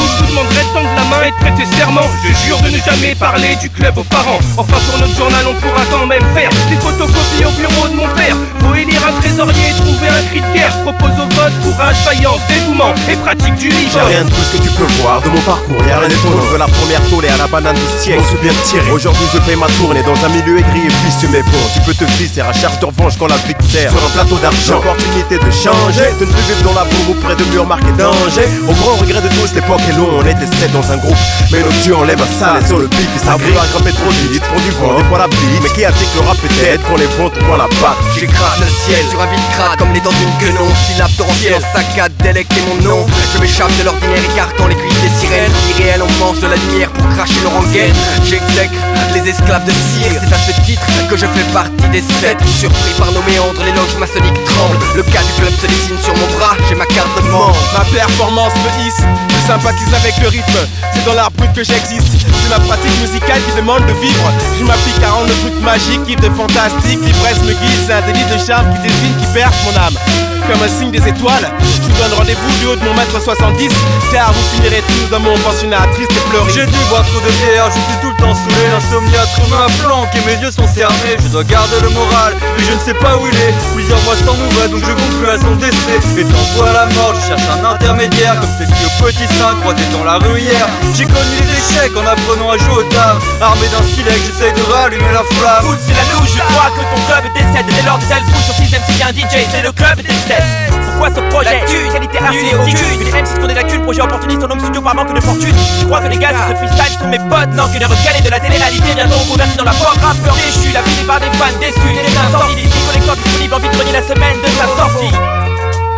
main 1.09 1.23
et 1.27 1.31
de 1.31 1.35
prêter 1.37 1.65
serment. 1.77 2.07
Je 2.23 2.31
jure 2.45 2.59
de 2.61 2.69
ne 2.69 2.77
jamais 2.79 3.15
parler 3.15 3.55
du 3.61 3.69
club 3.69 3.97
aux 3.97 4.03
parents. 4.03 4.39
Enfin, 4.57 4.77
pour 4.89 4.99
notre 4.99 5.15
journal, 5.15 5.43
on 5.49 5.55
pourra 5.59 5.83
quand 5.91 6.05
même 6.05 6.23
faire 6.35 6.49
des 6.69 6.77
photocopies 6.77 7.45
au 7.45 7.51
bureau 7.51 7.87
de 7.87 7.95
mon 7.95 8.07
père. 8.15 8.35
Faut 8.61 8.75
élire 8.75 9.01
un 9.07 9.19
trésorier 9.21 9.69
et 9.69 9.81
trouver 9.81 10.07
un 10.09 10.23
cri 10.29 10.41
de 10.41 10.53
guerre. 10.53 10.73
Propose 10.83 11.15
au 11.19 11.27
vote 11.35 11.53
courage, 11.63 11.95
faïence, 12.05 12.39
dévouement 12.47 12.93
et 13.09 13.15
pratique 13.17 13.55
du 13.55 13.69
J'ai 13.71 13.77
livre. 13.77 13.99
rien 14.07 14.23
de 14.23 14.29
tout 14.29 14.43
ce 14.43 14.57
que 14.57 14.61
tu 14.63 14.69
peux 14.77 14.87
voir 15.01 15.21
de 15.21 15.29
mon 15.29 15.41
parcours, 15.41 15.81
y'a 15.87 15.99
rien 15.99 16.07
d'étonnant 16.07 16.51
De 16.53 16.57
la 16.57 16.67
première 16.67 17.01
tollée 17.09 17.29
à 17.29 17.37
la 17.37 17.47
banane 17.47 17.75
du 17.75 17.87
siècle, 18.01 18.21
on 18.23 18.31
se 18.35 18.41
bien 18.41 18.53
tiré 18.65 18.91
Aujourd'hui 18.91 19.25
je 19.33 19.39
paye 19.39 19.55
ma 19.55 19.67
tournée 19.79 20.03
dans 20.03 20.17
un 20.25 20.29
milieu 20.29 20.59
aigri 20.59 20.85
et 20.85 21.05
vicieux 21.05 21.29
Mais 21.31 21.41
bon, 21.43 21.63
tu 21.73 21.79
peux 21.81 21.93
te 21.93 22.05
glisser 22.17 22.41
à 22.41 22.53
charge 22.53 22.79
de 22.79 22.85
revanche 22.85 23.17
quand 23.17 23.27
la 23.27 23.37
vie 23.37 23.55
sert 23.67 23.91
Sur 23.91 24.03
un 24.05 24.09
plateau 24.13 24.37
d'argent, 24.37 24.77
opportunité 24.79 25.37
de 25.37 25.51
changer 25.51 26.07
De 26.19 26.25
ne 26.25 26.31
plus 26.31 26.43
vivre 26.47 26.63
dans 26.63 26.73
la 26.79 26.85
boue 26.85 27.11
ou 27.11 27.13
près 27.15 27.35
de 27.35 27.43
murs 27.51 27.65
marqués 27.65 27.91
danger 27.97 28.47
Au 28.67 28.73
grand 28.73 28.95
regret 28.95 29.21
de 29.21 29.29
tous, 29.29 29.53
l'époque 29.55 29.81
est 29.89 29.97
longue, 29.97 30.13
on 30.21 30.25
était 30.25 30.47
sept 30.57 30.71
dans 30.71 30.85
un 30.91 30.97
groupe. 30.99 31.17
Mais 31.51 31.59
dieux 31.83 31.95
enlèvent 31.95 32.21
un 32.21 32.39
sale 32.39 32.61
et 32.61 32.65
sur 32.65 32.77
le 32.77 32.87
beat 32.87 33.09
et 33.15 33.19
ça 33.25 33.37
brille. 33.37 33.57
à 33.57 33.65
grimper 33.67 33.91
trop 33.91 34.09
vite 34.09 34.43
pour 34.43 34.61
du 34.61 34.71
vent, 34.71 34.97
des 34.97 35.03
fois 35.05 35.19
la 35.19 35.27
bite. 35.27 35.61
Mais 35.63 35.69
qui 35.69 35.85
a 35.85 35.91
dit 35.91 36.05
que 36.05 36.19
le 36.19 36.27
rap 36.27 36.37
peut-être 36.37 36.83
qu'on 36.87 36.97
les 36.97 37.09
ventes 37.17 37.37
pour 37.45 37.57
la 37.57 37.67
patte 37.81 37.99
J'écrase 38.19 38.59
le 38.59 38.67
ciel 38.67 39.03
sur 39.09 39.21
un 39.21 39.27
beat 39.27 39.49
crade 39.57 39.77
comme 39.77 39.93
les 39.93 40.01
dents 40.01 40.13
d'une 40.13 40.35
guenon. 40.39 40.67
Syllabe 40.87 41.11
torrentielle, 41.17 41.61
saccade, 41.73 42.13
délecter 42.21 42.61
mon 42.67 42.77
nom. 42.83 43.05
Je 43.33 43.39
m'échappe 43.39 43.75
de 43.79 43.83
l'ordinaire 43.83 44.23
écartant 44.31 44.67
les 44.67 44.75
cuisses 44.75 45.01
des 45.01 45.13
sirènes. 45.19 45.51
Irréel 45.71 46.01
on 46.03 46.11
pense 46.19 46.39
de 46.39 46.47
la 46.47 46.55
lumière 46.55 46.91
pour 46.91 47.07
cracher 47.15 47.39
leur 47.43 47.53
rengaine. 47.53 47.93
J'exècre 48.23 48.79
les 49.13 49.29
esclaves 49.29 49.65
de 49.65 49.71
cire 49.71 50.11
C'est 50.21 50.33
à 50.33 50.37
ce 50.37 50.61
titre 50.61 50.85
que 51.09 51.17
je 51.17 51.25
fais 51.25 51.47
partie 51.53 51.89
des 51.91 52.01
sept. 52.01 52.37
Surpris 52.59 52.93
par 52.97 53.11
nos 53.11 53.21
méandres, 53.23 53.63
les 53.65 53.71
loges 53.71 53.97
maçonniques 53.99 54.43
tremblent. 54.43 54.79
Le 54.95 55.03
cas 55.03 55.23
du 55.23 55.33
club 55.41 55.53
se 55.59 55.67
dessine 55.67 55.97
sur 56.03 56.15
mon 56.15 56.27
bras, 56.37 56.55
j'ai 56.67 56.75
ma 56.75 56.85
carte 56.85 57.09
de 57.17 57.29
membre. 57.29 57.57
Ma 57.73 57.85
performance 57.85 58.53
me 58.55 58.85
hisse, 58.85 59.01
je 59.29 59.47
sympathise 59.47 59.93
avec 59.93 60.15
le 60.21 60.27
rythme, 60.27 60.59
c'est 60.93 61.05
dans 61.05 61.13
l'art 61.13 61.31
brut 61.31 61.51
que 61.53 61.63
j'existe. 61.63 62.07
C'est 62.19 62.49
ma 62.49 62.59
pratique 62.59 62.99
musicale 63.01 63.41
qui 63.47 63.55
demande 63.55 63.85
de 63.85 63.93
vivre. 63.93 64.31
Je 64.57 64.63
m'applique 64.63 65.03
à 65.03 65.11
rendre 65.11 65.27
le 65.27 65.35
truc 65.41 65.53
magique, 65.61 66.03
kiff 66.05 66.19
de 66.19 66.29
fantastique, 66.29 66.99
l'ivresse 67.03 67.39
me 67.43 67.53
guise, 67.53 67.83
c'est 67.87 67.93
un 67.93 68.01
délit 68.01 68.25
de 68.25 68.37
charme 68.37 68.73
qui 68.73 68.81
désigne, 68.81 69.15
qui 69.19 69.33
perce 69.33 69.55
mon 69.65 69.77
âme. 69.77 70.28
Comme 70.47 70.61
un 70.63 70.67
signe 70.67 70.91
des 70.91 71.05
étoiles, 71.07 71.49
je 71.59 71.81
vous 71.81 71.97
donne 71.97 72.13
rendez-vous 72.17 72.51
du 72.59 72.65
haut 72.67 72.75
de 72.75 72.83
mon 72.83 72.93
mètre 72.93 73.21
70, 73.21 73.69
car 74.11 74.31
vous 74.31 74.45
finirez 74.55 74.81
tous 74.87 75.09
dans 75.11 75.19
mon 75.19 75.37
pensionnat 75.39 75.85
triste 75.93 76.11
et 76.11 76.29
fleuri. 76.29 76.51
J'ai 76.53 76.65
dû 76.65 76.77
boire 76.89 77.03
trop 77.05 77.19
de 77.19 77.31
bière, 77.43 77.67
je 77.67 77.79
suis 77.79 77.99
tout 78.01 78.09
le 78.09 78.17
temps 78.17 78.33
saoulé 78.33 78.65
L'insomniatre 78.71 79.41
m'a 79.49 79.67
flanqué, 79.81 80.19
mes 80.25 80.41
yeux 80.41 80.51
sont 80.51 80.67
cernés 80.67 81.17
Je 81.21 81.27
dois 81.29 81.43
garder 81.43 81.79
le 81.81 81.89
moral, 81.89 82.33
mais 82.57 82.63
je 82.63 82.73
ne 82.73 82.79
sais 82.79 82.93
pas 82.93 83.17
où 83.17 83.27
il 83.27 83.35
est. 83.35 83.53
Plusieurs 83.73 84.01
mois 84.03 84.15
sans 84.15 84.35
nouvelles, 84.37 84.71
donc 84.71 84.83
je 84.85 84.93
plus 84.93 85.29
à 85.29 85.37
son 85.37 85.55
décès. 85.55 85.99
Et 86.17 86.25
t'envoies 86.25 86.73
la 86.73 86.85
mort, 86.97 87.13
je 87.15 87.27
cherche 87.27 87.47
un 87.49 87.65
intermédiaire 87.65 88.39
Comme 88.39 88.53
ces 88.57 88.65
vieux 88.65 88.91
petits 89.01 89.29
seins 89.37 89.55
croisés 89.61 89.87
dans 89.91 90.03
la 90.03 90.17
rue 90.17 90.39
hier. 90.39 90.67
J'ai 90.93 91.05
connu 91.05 91.37
les 91.41 91.49
échecs 91.57 91.95
en 91.95 92.05
apprenant 92.05 92.51
à 92.51 92.57
jouer 92.57 92.83
aux 92.83 92.89
dames 92.89 93.19
Armé 93.41 93.67
d'un 93.69 93.83
stylet, 93.85 94.17
j'essaye 94.25 94.53
de 94.53 94.63
rallumer 94.71 95.13
la 95.13 95.23
flamme. 95.37 95.63
Foot, 95.63 95.79
c'est 95.81 95.93
la 95.93 96.05
louche, 96.13 96.33
je 96.35 96.43
crois 96.53 96.69
que 96.73 96.83
ton 96.83 96.99
club 97.07 97.23
décède. 97.33 97.65
Dès 97.69 97.85
lors 97.85 97.97
des 97.97 98.11
ailes 98.11 98.25
poussent 98.31 98.49
sur 98.49 98.55
6ème, 98.55 98.83
c'est 98.87 99.03
un 99.03 99.13
DJ, 99.13 99.45
c'est 99.51 99.63
le 99.63 99.71
club 99.71 100.01
des 100.01 100.13
7 100.29 100.37
Pourquoi 100.85 101.09
ce 101.09 101.21
projet 101.33 101.65
thune, 101.65 101.91
Qualité 101.91 102.19
artistique. 102.21 102.53
aucune. 102.53 102.99
Que 102.99 103.03
les 103.03 103.11
M6 103.17 103.39
qu'on 103.41 103.49
est 103.49 103.55
la 103.55 103.63
cul, 103.63 103.79
projet 103.79 104.01
opportuniste 104.01 104.43
en 104.43 104.51
home 104.51 104.59
studio 104.59 104.81
par 104.81 104.93
manque 104.93 105.13
de 105.15 105.21
fortune. 105.21 105.55
Je 105.79 105.85
crois 105.85 106.01
que 106.01 106.09
les 106.09 106.17
gars 106.17 106.29
sur 106.29 106.53
ce 106.53 106.55
freestyle 106.55 106.99
sont 106.99 107.07
mes 107.07 107.17
potes. 107.17 107.49
Non, 107.57 107.65
que 107.73 107.79
les 107.79 107.85
recalés 107.89 108.21
de 108.21 108.29
la 108.29 108.39
télé-réalité 108.39 108.93
viendront 108.93 109.25
convertis 109.25 109.57
dans 109.57 109.63
la 109.65 109.71
pop 109.71 109.87
rappeur 109.89 110.35
déchu 110.37 110.69
La 110.71 110.81
vie 110.81 111.03
par 111.07 111.19
des 111.19 111.31
fans 111.33 111.57
déçus, 111.59 111.81
des 111.81 112.13
sortis 112.13 112.61
Des 112.61 112.85
collecteurs 112.85 113.15
disponibles 113.15 113.53
en 113.55 113.59
vitrine 113.59 113.93
la 113.93 114.03
semaine 114.03 114.37
de 114.37 114.49
sa 114.53 114.67
sortie. 114.77 115.13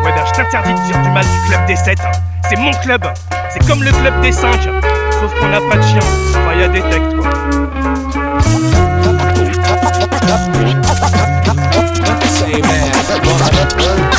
Ouais 0.05 0.13
ben 0.15 0.23
je 0.25 0.31
t'interdis 0.31 0.73
de 0.73 0.87
dire 0.87 1.01
du 1.01 1.09
mal 1.09 1.25
du 1.25 1.49
club 1.49 1.65
des 1.67 1.75
7 1.75 1.99
C'est 2.49 2.57
mon 2.57 2.71
club, 2.81 3.05
c'est 3.51 3.67
comme 3.67 3.83
le 3.83 3.91
club 3.91 4.21
des 4.21 4.31
5 4.31 4.49
sauf 5.21 5.31
qu'on 5.39 5.49
n'a 5.49 5.61
pas 5.61 5.75
de 5.75 5.83
chien. 5.83 5.99
Enfin, 6.31 6.55
y 6.57 6.63
a 6.63 6.67
des 6.69 6.81
textes 6.81 7.15
quoi. 7.15 7.29
We 12.53 14.10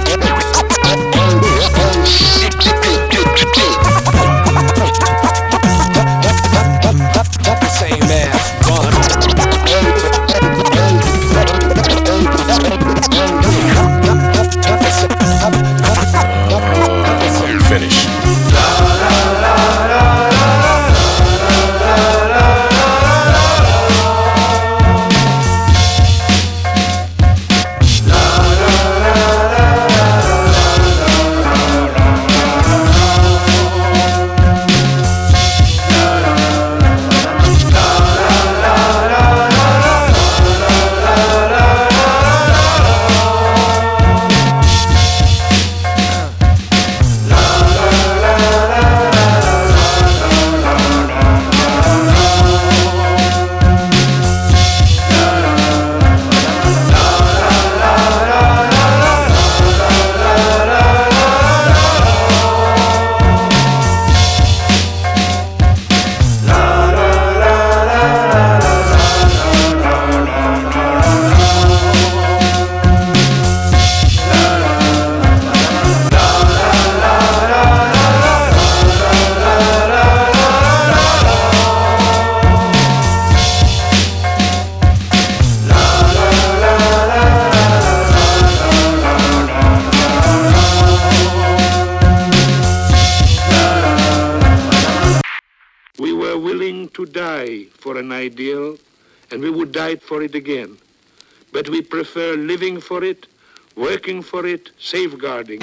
for 102.93 103.03
it, 103.03 103.27
working 103.75 104.21
for 104.21 104.45
it, 104.47 104.71
safeguarding. 104.79 105.63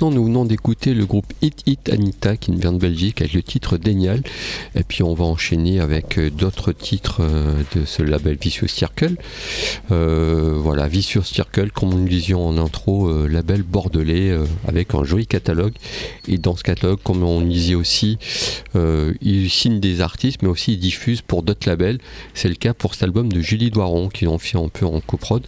À 0.00 0.04
l'instant, 0.04 0.18
nous 0.18 0.24
venons 0.24 0.46
d'écouter 0.46 0.94
le 0.94 1.04
groupe 1.04 1.30
Hit 1.42 1.62
Hit 1.66 1.90
Anita 1.90 2.38
qui 2.38 2.52
vient 2.52 2.72
de 2.72 2.78
Belgique 2.78 3.20
avec 3.20 3.34
le 3.34 3.42
titre 3.42 3.76
Dénial. 3.76 4.22
Et 4.74 4.82
puis 4.82 5.02
on 5.02 5.12
va 5.12 5.26
enchaîner 5.26 5.78
avec 5.78 6.16
euh, 6.16 6.30
d'autres 6.30 6.72
titres 6.72 7.18
euh, 7.20 7.62
de 7.76 7.84
ce 7.84 8.02
label 8.02 8.38
Vicious 8.40 8.66
Circle. 8.66 9.16
Euh, 9.90 10.54
voilà, 10.56 10.88
Vicious 10.88 11.22
Circle, 11.22 11.70
comme 11.70 11.90
nous 11.90 12.08
disions 12.08 12.48
en 12.48 12.56
intro, 12.56 13.12
label 13.28 13.62
bordelais 13.62 14.34
avec 14.66 14.94
un 14.94 15.04
joli 15.04 15.26
catalogue. 15.26 15.74
Et 16.26 16.38
dans 16.38 16.56
ce 16.56 16.62
catalogue, 16.62 17.00
comme 17.04 17.22
on 17.22 17.42
disait 17.42 17.74
aussi, 17.74 18.16
ils 18.74 19.50
signent 19.50 19.80
des 19.80 20.00
artistes, 20.00 20.40
mais 20.40 20.48
aussi 20.48 20.72
ils 20.72 20.78
diffusent 20.78 21.20
pour 21.20 21.42
d'autres 21.42 21.68
labels. 21.68 21.98
C'est 22.32 22.48
le 22.48 22.54
cas 22.54 22.72
pour 22.72 22.94
cet 22.94 23.02
album 23.02 23.30
de 23.30 23.42
Julie 23.42 23.70
Doiron 23.70 24.08
qui 24.08 24.26
ont 24.26 24.38
fait 24.38 24.56
un 24.56 24.68
peu 24.68 24.86
en 24.86 25.00
coprod. 25.00 25.46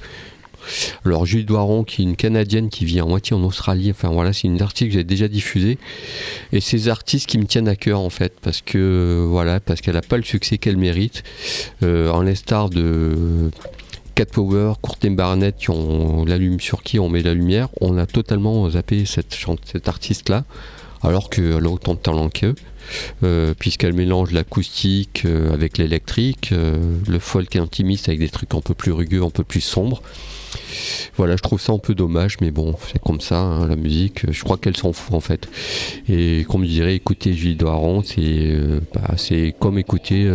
Alors 1.05 1.27
Julie 1.27 1.45
Doiron, 1.45 1.85
qui 1.85 2.03
est 2.03 2.05
une 2.05 2.17
Canadienne 2.17 2.69
qui 2.69 2.85
vit 2.85 3.01
à 3.01 3.05
moitié 3.05 3.35
en 3.37 3.43
Australie, 3.43 3.91
enfin 3.91 4.09
voilà, 4.09 4.33
c'est 4.33 4.49
une 4.49 4.61
artiste 4.63 4.91
que 4.91 4.95
j'ai 4.95 5.05
déjà 5.05 5.29
diffusée. 5.29 5.79
Et 6.53 6.61
ces 6.61 6.89
artistes 6.89 7.27
qui 7.27 7.39
me 7.39 7.45
tiennent 7.45 7.69
à 7.69 7.77
cœur 7.77 8.01
en 8.01 8.11
fait, 8.11 8.33
parce 8.41 8.61
que 8.61 9.25
voilà, 9.29 9.61
parce 9.61 9.81
qu'elle 9.81 9.95
n'a 9.95 10.03
pas 10.03 10.17
le 10.17 10.23
succès 10.23 10.59
qu'elle 10.59 10.77
mérite. 10.77 11.23
Euh, 11.83 12.11
en 12.11 12.23
l'instar 12.23 12.71
de 12.71 13.51
Cat 14.15 14.27
Power, 14.27 14.75
Courtney 14.81 15.15
Barnett, 15.15 15.57
qui 15.57 15.71
ont 15.71 16.25
l'allume 16.25 16.61
sur 16.61 16.83
qui 16.83 16.99
on 16.99 17.09
met 17.09 17.23
la 17.23 17.35
lumière, 17.35 17.69
on 17.81 17.97
a 17.99 18.07
totalement 18.07 18.69
zappé 18.71 19.05
cette, 19.07 19.37
cette 19.65 19.89
artiste-là, 19.89 20.45
alors 21.03 21.31
qu'elle 21.31 21.67
a 21.67 21.71
autant 21.71 21.95
de 21.95 21.99
talent 21.99 22.29
qu'eux. 22.29 22.55
Euh, 23.23 23.55
puisqu'elle 23.59 23.93
mélange 23.93 24.33
l'acoustique 24.33 25.23
euh, 25.25 25.53
avec 25.53 25.79
l'électrique, 25.79 26.51
euh, 26.53 26.77
le 27.09 27.19
folk 27.19 27.57
intimiste 27.57 28.09
avec 28.09 28.21
des 28.21 28.29
trucs 28.29 28.55
un 28.55 28.61
peu 28.61 28.75
plus 28.75 28.93
rugueux, 28.93 29.23
un 29.23 29.31
peu 29.31 29.45
plus 29.45 29.61
sombres. 29.61 30.03
Voilà, 31.17 31.37
je 31.37 31.43
trouve 31.43 31.61
ça 31.61 31.73
un 31.73 31.79
peu 31.79 31.95
dommage, 31.95 32.37
mais 32.41 32.51
bon, 32.51 32.75
c'est 32.93 33.01
comme 33.01 33.21
ça, 33.21 33.39
hein, 33.39 33.67
la 33.69 33.77
musique, 33.77 34.31
je 34.31 34.45
crois 34.45 34.59
qu'elle 34.59 34.77
s'en 34.77 34.93
fout 34.93 35.15
en 35.15 35.21
fait. 35.21 35.49
Et 36.09 36.45
comme 36.49 36.65
je 36.65 36.71
dirais, 36.71 36.95
écouter 36.95 37.33
Julie 37.33 37.57
Doiron, 37.57 38.03
c'est 38.03 38.59
bah, 38.95 39.15
comme 39.59 39.79
écouter, 39.79 40.31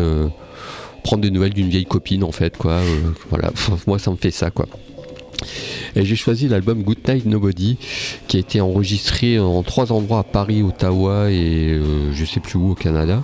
prendre 1.03 1.21
des 1.21 1.29
nouvelles 1.29 1.53
d'une 1.53 1.69
vieille 1.69 1.85
copine 1.85 2.23
en 2.23 2.31
fait, 2.31 2.57
quoi. 2.57 2.81
voilà, 3.29 3.51
moi 3.87 3.99
ça 3.99 4.09
me 4.09 4.15
fait 4.15 4.31
ça, 4.31 4.49
quoi. 4.49 4.67
Et 5.95 6.05
j'ai 6.05 6.15
choisi 6.15 6.47
l'album 6.47 6.83
Good 6.83 7.07
Night 7.07 7.25
Nobody 7.25 7.77
qui 8.27 8.37
a 8.37 8.39
été 8.39 8.61
enregistré 8.61 9.39
en 9.39 9.63
trois 9.63 9.91
endroits 9.91 10.19
à 10.19 10.23
Paris, 10.23 10.63
Ottawa 10.63 11.31
et 11.31 11.73
euh, 11.73 12.11
je 12.13 12.25
sais 12.25 12.39
plus 12.39 12.57
où 12.57 12.71
au 12.71 12.75
Canada. 12.75 13.23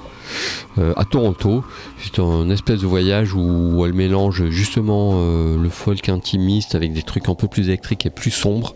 Euh, 0.77 0.93
à 0.95 1.05
Toronto, 1.05 1.63
c'est 2.01 2.19
un 2.19 2.49
espèce 2.49 2.81
de 2.81 2.87
voyage 2.87 3.33
où 3.33 3.83
elle 3.85 3.93
mélange 3.93 4.49
justement 4.49 5.13
euh, 5.15 5.57
le 5.61 5.69
folk 5.69 6.09
intimiste 6.09 6.75
avec 6.75 6.93
des 6.93 7.03
trucs 7.03 7.29
un 7.29 7.35
peu 7.35 7.47
plus 7.47 7.67
électriques 7.67 8.05
et 8.05 8.09
plus 8.09 8.31
sombres. 8.31 8.75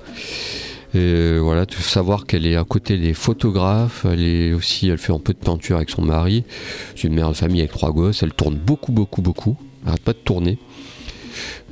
Et 0.93 0.99
euh, 0.99 1.39
voilà, 1.39 1.65
tu 1.65 1.75
faut 1.75 1.83
savoir 1.83 2.25
qu'elle 2.25 2.45
est 2.45 2.55
à 2.55 2.63
côté 2.63 2.97
des 2.97 3.13
photographes, 3.13 4.05
elle 4.09 4.23
est 4.23 4.53
aussi, 4.53 4.87
elle 4.87 4.97
fait 4.97 5.11
un 5.11 5.19
peu 5.19 5.33
de 5.33 5.39
peinture 5.39 5.77
avec 5.77 5.89
son 5.89 6.01
mari. 6.01 6.43
C'est 6.95 7.07
une 7.07 7.13
mère 7.13 7.29
de 7.29 7.35
famille 7.35 7.59
avec 7.59 7.71
trois 7.71 7.91
gosses, 7.91 8.23
elle 8.23 8.33
tourne 8.33 8.55
beaucoup, 8.55 8.91
beaucoup, 8.91 9.21
beaucoup. 9.21 9.57
Elle 9.83 9.89
arrête 9.89 10.01
pas 10.01 10.13
de 10.13 10.17
tourner. 10.17 10.57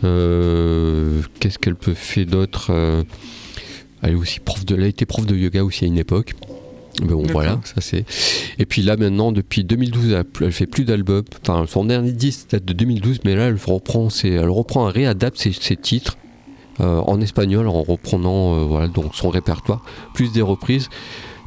Euh, 0.04 1.22
Qu'est-ce 1.40 1.60
qu'elle 1.60 1.76
peut 1.76 1.94
faire 1.94 2.26
d'autre 2.26 2.68
Euh, 2.72 3.04
Elle 4.02 4.12
est 4.12 4.16
aussi 4.16 4.40
prof 4.40 4.66
de, 4.66 4.76
elle 4.76 4.84
a 4.84 4.88
été 4.88 5.06
prof 5.06 5.26
de 5.26 5.36
yoga 5.36 5.64
aussi 5.64 5.86
à 5.86 5.88
une 5.88 5.98
époque. 5.98 6.34
Mais 7.02 7.10
bon, 7.10 7.24
voilà, 7.30 7.60
ça 7.66 7.82
c'est. 7.82 8.06
Et 8.58 8.66
puis 8.66 8.82
là 8.82 8.96
maintenant, 8.96 9.32
depuis 9.34 9.64
2012, 9.66 10.12
elle, 10.14 10.24
elle 10.42 10.52
fait 10.54 10.66
plus 10.66 10.86
d'albums. 10.86 11.26
Enfin, 11.42 11.66
son 11.68 11.86
dernier 11.86 12.14
disque 12.14 12.52
date 12.52 12.64
de 12.64 12.74
2012, 12.74 13.20
mais 13.26 13.36
là 13.36 13.48
elle 13.48 13.60
reprend, 13.66 14.10
ses, 14.10 14.30
elle 14.30 14.50
reprend, 14.50 14.88
elle 14.88 14.96
réadapte 14.96 15.38
ses, 15.38 15.52
ses 15.52 15.76
titres 15.76 16.18
euh, 16.80 17.00
en 17.00 17.22
espagnol 17.22 17.68
en 17.68 17.84
reprenant 17.84 18.56
euh, 18.56 18.64
voilà 18.64 18.88
donc 18.88 19.16
son 19.16 19.30
répertoire, 19.30 19.84
plus 20.14 20.32
des 20.32 20.42
reprises 20.42 20.90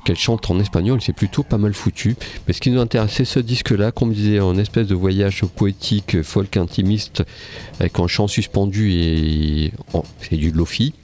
qu'elle 0.09 0.17
chante 0.17 0.51
en 0.51 0.59
espagnol, 0.59 1.03
c'est 1.03 1.13
plutôt 1.13 1.43
pas 1.43 1.59
mal 1.59 1.75
foutu. 1.75 2.17
Mais 2.47 2.55
ce 2.55 2.63
qui 2.63 2.71
nous 2.71 2.81
intéresse, 2.81 3.13
c'est 3.13 3.27
ce 3.27 3.41
disque-là, 3.41 3.93
comme 3.93 4.15
disait, 4.15 4.39
un 4.39 4.57
espèce 4.57 4.87
de 4.87 4.95
voyage 4.95 5.45
poétique, 5.55 6.23
folk 6.23 6.57
intimiste, 6.57 7.23
avec 7.79 8.01
un 8.01 8.07
chant 8.07 8.27
suspendu 8.27 8.91
et 8.93 9.73
c'est 10.23 10.37
du 10.37 10.51
lofi. 10.51 10.95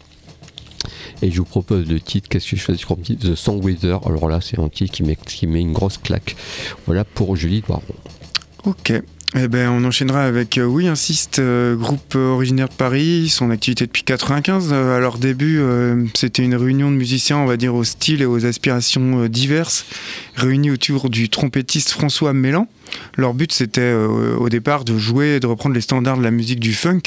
Et 1.20 1.30
je 1.30 1.38
vous 1.38 1.44
propose 1.44 1.86
le 1.86 2.00
titre, 2.00 2.30
qu'est-ce 2.30 2.50
que 2.50 2.56
je 2.56 2.62
choisis 2.62 2.86
comme 2.86 3.02
titre? 3.02 3.28
The 3.28 3.34
Song. 3.34 3.62
Alors 4.06 4.30
là, 4.30 4.40
c'est 4.40 4.58
un 4.58 4.70
titre 4.70 4.92
qui 4.92 5.02
met, 5.02 5.16
qui 5.16 5.46
met 5.46 5.60
une 5.60 5.74
grosse 5.74 5.98
claque. 5.98 6.34
Voilà 6.86 7.04
pour 7.04 7.36
Julie 7.36 7.60
Doiron. 7.60 7.82
Ok. 8.64 9.02
Eh 9.36 9.48
ben, 9.48 9.68
on 9.68 9.84
enchaînera 9.84 10.22
avec 10.22 10.58
euh, 10.58 10.64
Oui 10.64 10.86
Insiste, 10.86 11.40
euh, 11.40 11.74
groupe 11.74 12.14
euh, 12.14 12.28
originaire 12.28 12.68
de 12.68 12.74
Paris, 12.74 13.28
son 13.28 13.50
activité 13.50 13.84
depuis 13.84 14.04
95. 14.04 14.70
Euh, 14.72 14.96
à 14.96 15.00
leur 15.00 15.18
début, 15.18 15.60
c'était 16.14 16.44
une 16.44 16.54
réunion 16.54 16.88
de 16.88 16.96
musiciens, 16.96 17.38
on 17.38 17.46
va 17.46 17.56
dire, 17.56 17.74
au 17.74 17.82
style 17.82 18.22
et 18.22 18.26
aux 18.26 18.46
aspirations 18.46 19.26
diverses, 19.26 19.86
réunis 20.36 20.70
autour 20.70 21.10
du 21.10 21.28
trompettiste 21.30 21.90
François 21.90 22.32
Mélan. 22.32 22.68
Leur 23.16 23.34
but, 23.34 23.50
c'était 23.50 23.92
au 23.92 24.48
départ 24.48 24.84
de 24.84 24.96
jouer 24.98 25.36
et 25.36 25.40
de 25.40 25.46
reprendre 25.46 25.74
les 25.74 25.80
standards 25.80 26.18
de 26.18 26.22
la 26.22 26.30
musique 26.30 26.60
du 26.60 26.72
funk. 26.72 27.02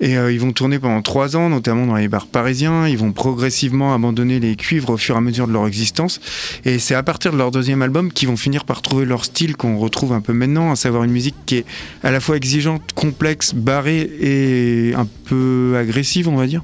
Et 0.00 0.16
euh, 0.18 0.30
ils 0.30 0.40
vont 0.40 0.52
tourner 0.52 0.78
pendant 0.78 1.00
trois 1.00 1.36
ans, 1.36 1.48
notamment 1.48 1.86
dans 1.86 1.96
les 1.96 2.08
bars 2.08 2.26
parisiens. 2.26 2.86
Ils 2.86 2.98
vont 2.98 3.12
progressivement 3.12 3.94
abandonner 3.94 4.40
les 4.40 4.54
cuivres 4.56 4.90
au 4.90 4.96
fur 4.96 5.14
et 5.14 5.18
à 5.18 5.20
mesure 5.20 5.46
de 5.48 5.52
leur 5.52 5.66
existence. 5.66 6.20
Et 6.64 6.78
c'est 6.78 6.94
à 6.94 7.02
partir 7.02 7.32
de 7.32 7.38
leur 7.38 7.50
deuxième 7.50 7.82
album 7.82 8.12
qu'ils 8.12 8.28
vont 8.28 8.36
finir 8.36 8.64
par 8.64 8.82
trouver 8.82 9.06
leur 9.06 9.24
style 9.24 9.56
qu'on 9.56 9.78
retrouve 9.78 10.12
un 10.12 10.20
peu 10.20 10.32
maintenant, 10.32 10.70
à 10.70 10.76
savoir 10.76 11.04
une 11.04 11.12
musique 11.12 11.34
qui 11.46 11.56
est 11.56 11.64
à 12.02 12.10
la 12.10 12.20
fois 12.20 12.36
exigeante, 12.36 12.82
complexe, 12.94 13.54
barrée 13.54 14.10
et 14.20 14.94
un 14.94 15.06
peu 15.24 15.76
agressive, 15.78 16.28
on 16.28 16.36
va 16.36 16.46
dire. 16.46 16.62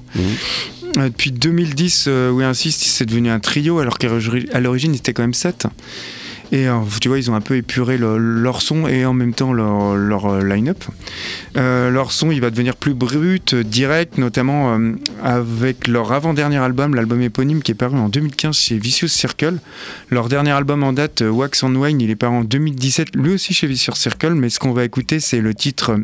Euh, 0.99 1.09
Depuis 1.09 1.33
2010, 1.33 2.05
euh, 2.09 2.30
We 2.30 2.47
Insist, 2.47 2.83
c'est 2.83 3.07
devenu 3.07 3.30
un 3.30 3.41
trio, 3.41 3.78
alors 3.78 3.97
qu'à 3.99 4.09
l'origine, 4.61 4.93
ils 4.93 4.99
étaient 4.99 5.14
quand 5.14 5.22
même 5.22 5.33
sept. 5.35 5.66
Et 6.55 6.68
euh, 6.68 6.80
tu 7.00 7.09
vois, 7.09 7.18
ils 7.18 7.30
ont 7.30 7.34
un 7.34 7.40
peu 7.40 7.57
épuré 7.57 7.96
le- 7.96 8.18
leur 8.18 8.61
son 8.61 8.86
et 8.86 9.07
en 9.07 9.14
même 9.14 9.32
temps 9.32 9.55
leur, 9.55 9.94
leur, 9.96 10.26
euh, 10.26 10.44
line-up. 10.44 10.84
Euh, 11.57 11.88
leur 11.90 12.12
son, 12.12 12.30
il 12.30 12.42
va 12.42 12.50
devenir 12.50 12.76
plus 12.76 12.92
brut, 12.92 13.55
direct, 13.55 14.18
notamment 14.18 14.76
euh, 14.78 14.92
avec 15.22 15.88
leur 15.88 16.12
avant-dernier 16.12 16.59
album, 16.59 16.94
l'album 16.94 17.22
éponyme 17.22 17.62
qui 17.62 17.72
est 17.72 17.74
paru 17.74 17.96
en 17.96 18.11
2015 18.11 18.55
chez 18.55 18.76
Vicious 18.78 19.09
Circle. 19.09 19.57
Leur 20.11 20.28
dernier 20.28 20.50
album 20.50 20.82
en 20.84 20.92
date, 20.92 21.22
Wax 21.26 21.62
and 21.64 21.74
Wine, 21.74 22.03
il 22.03 22.11
est 22.11 22.16
paru 22.16 22.34
en 22.36 22.44
2017, 22.44 23.16
lui 23.16 23.32
aussi 23.32 23.55
chez 23.55 23.66
Vicious 23.66 23.94
Circle, 23.94 24.34
mais 24.34 24.50
ce 24.50 24.59
qu'on 24.59 24.72
va 24.72 24.84
écouter, 24.84 25.20
c'est 25.20 25.40
le 25.40 25.55
titre 25.55 25.96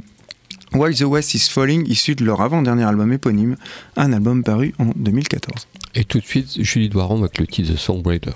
While 0.73 0.95
the 0.97 1.03
West 1.03 1.35
is 1.35 1.49
Falling, 1.51 1.87
issu 1.87 2.15
de 2.15 2.25
leur 2.25 2.41
avant-dernier 2.41 2.85
album 2.85 3.13
éponyme, 3.13 3.57
un 3.99 4.15
album 4.15 4.43
paru 4.43 4.73
en 4.79 4.87
2014. 4.97 5.67
Et 5.95 6.05
tout 6.05 6.21
de 6.21 6.25
suite, 6.25 6.57
Julie 6.59 6.89
Doiron 6.89 7.19
avec 7.19 7.37
le 7.39 7.47
titre 7.47 7.75
The 7.75 7.77
Songwriter. 7.77 8.31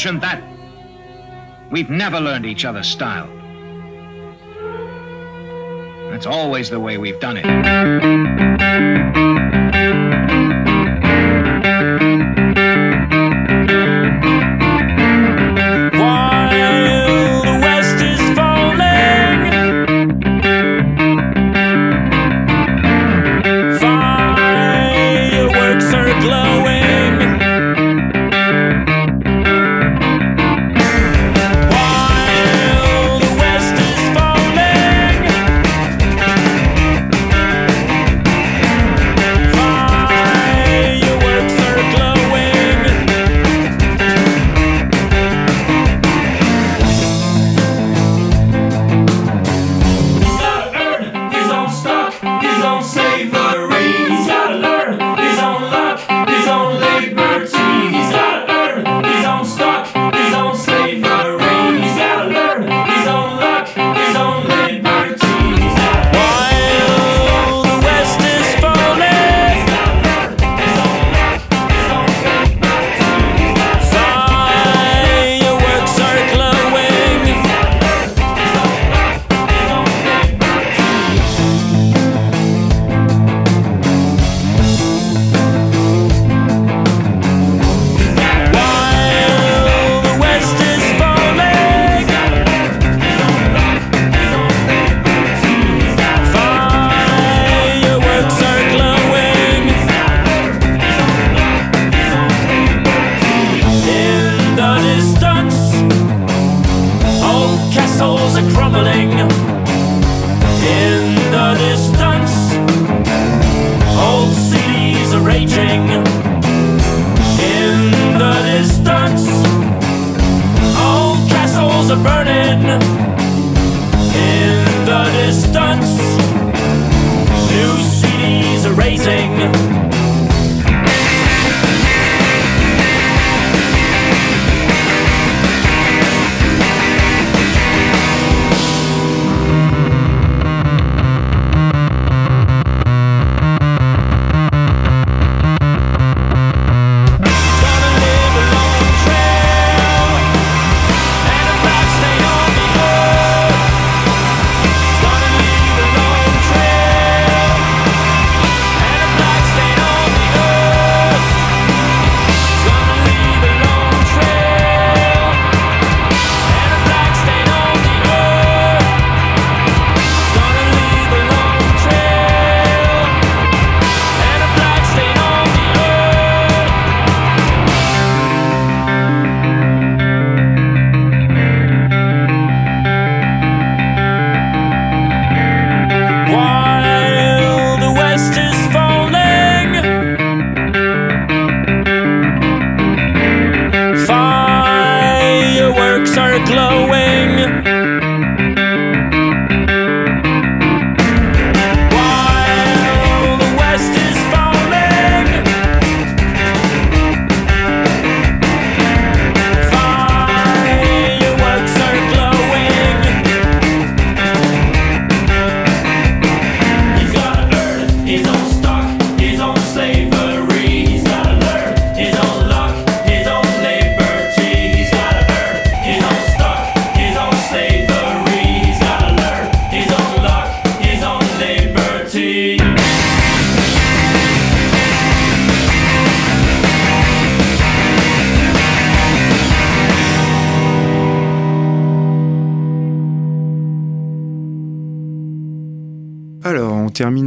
mentioned 0.00 0.22
that. 0.22 0.42
We've 1.70 1.90
never 1.90 2.20
learned 2.20 2.46
each 2.46 2.64
other's 2.64 2.88
style. 2.88 3.28
That's 6.10 6.24
always 6.24 6.70
the 6.70 6.80
way 6.80 6.96
we've 6.96 7.20
done 7.20 7.36
it. 7.36 8.49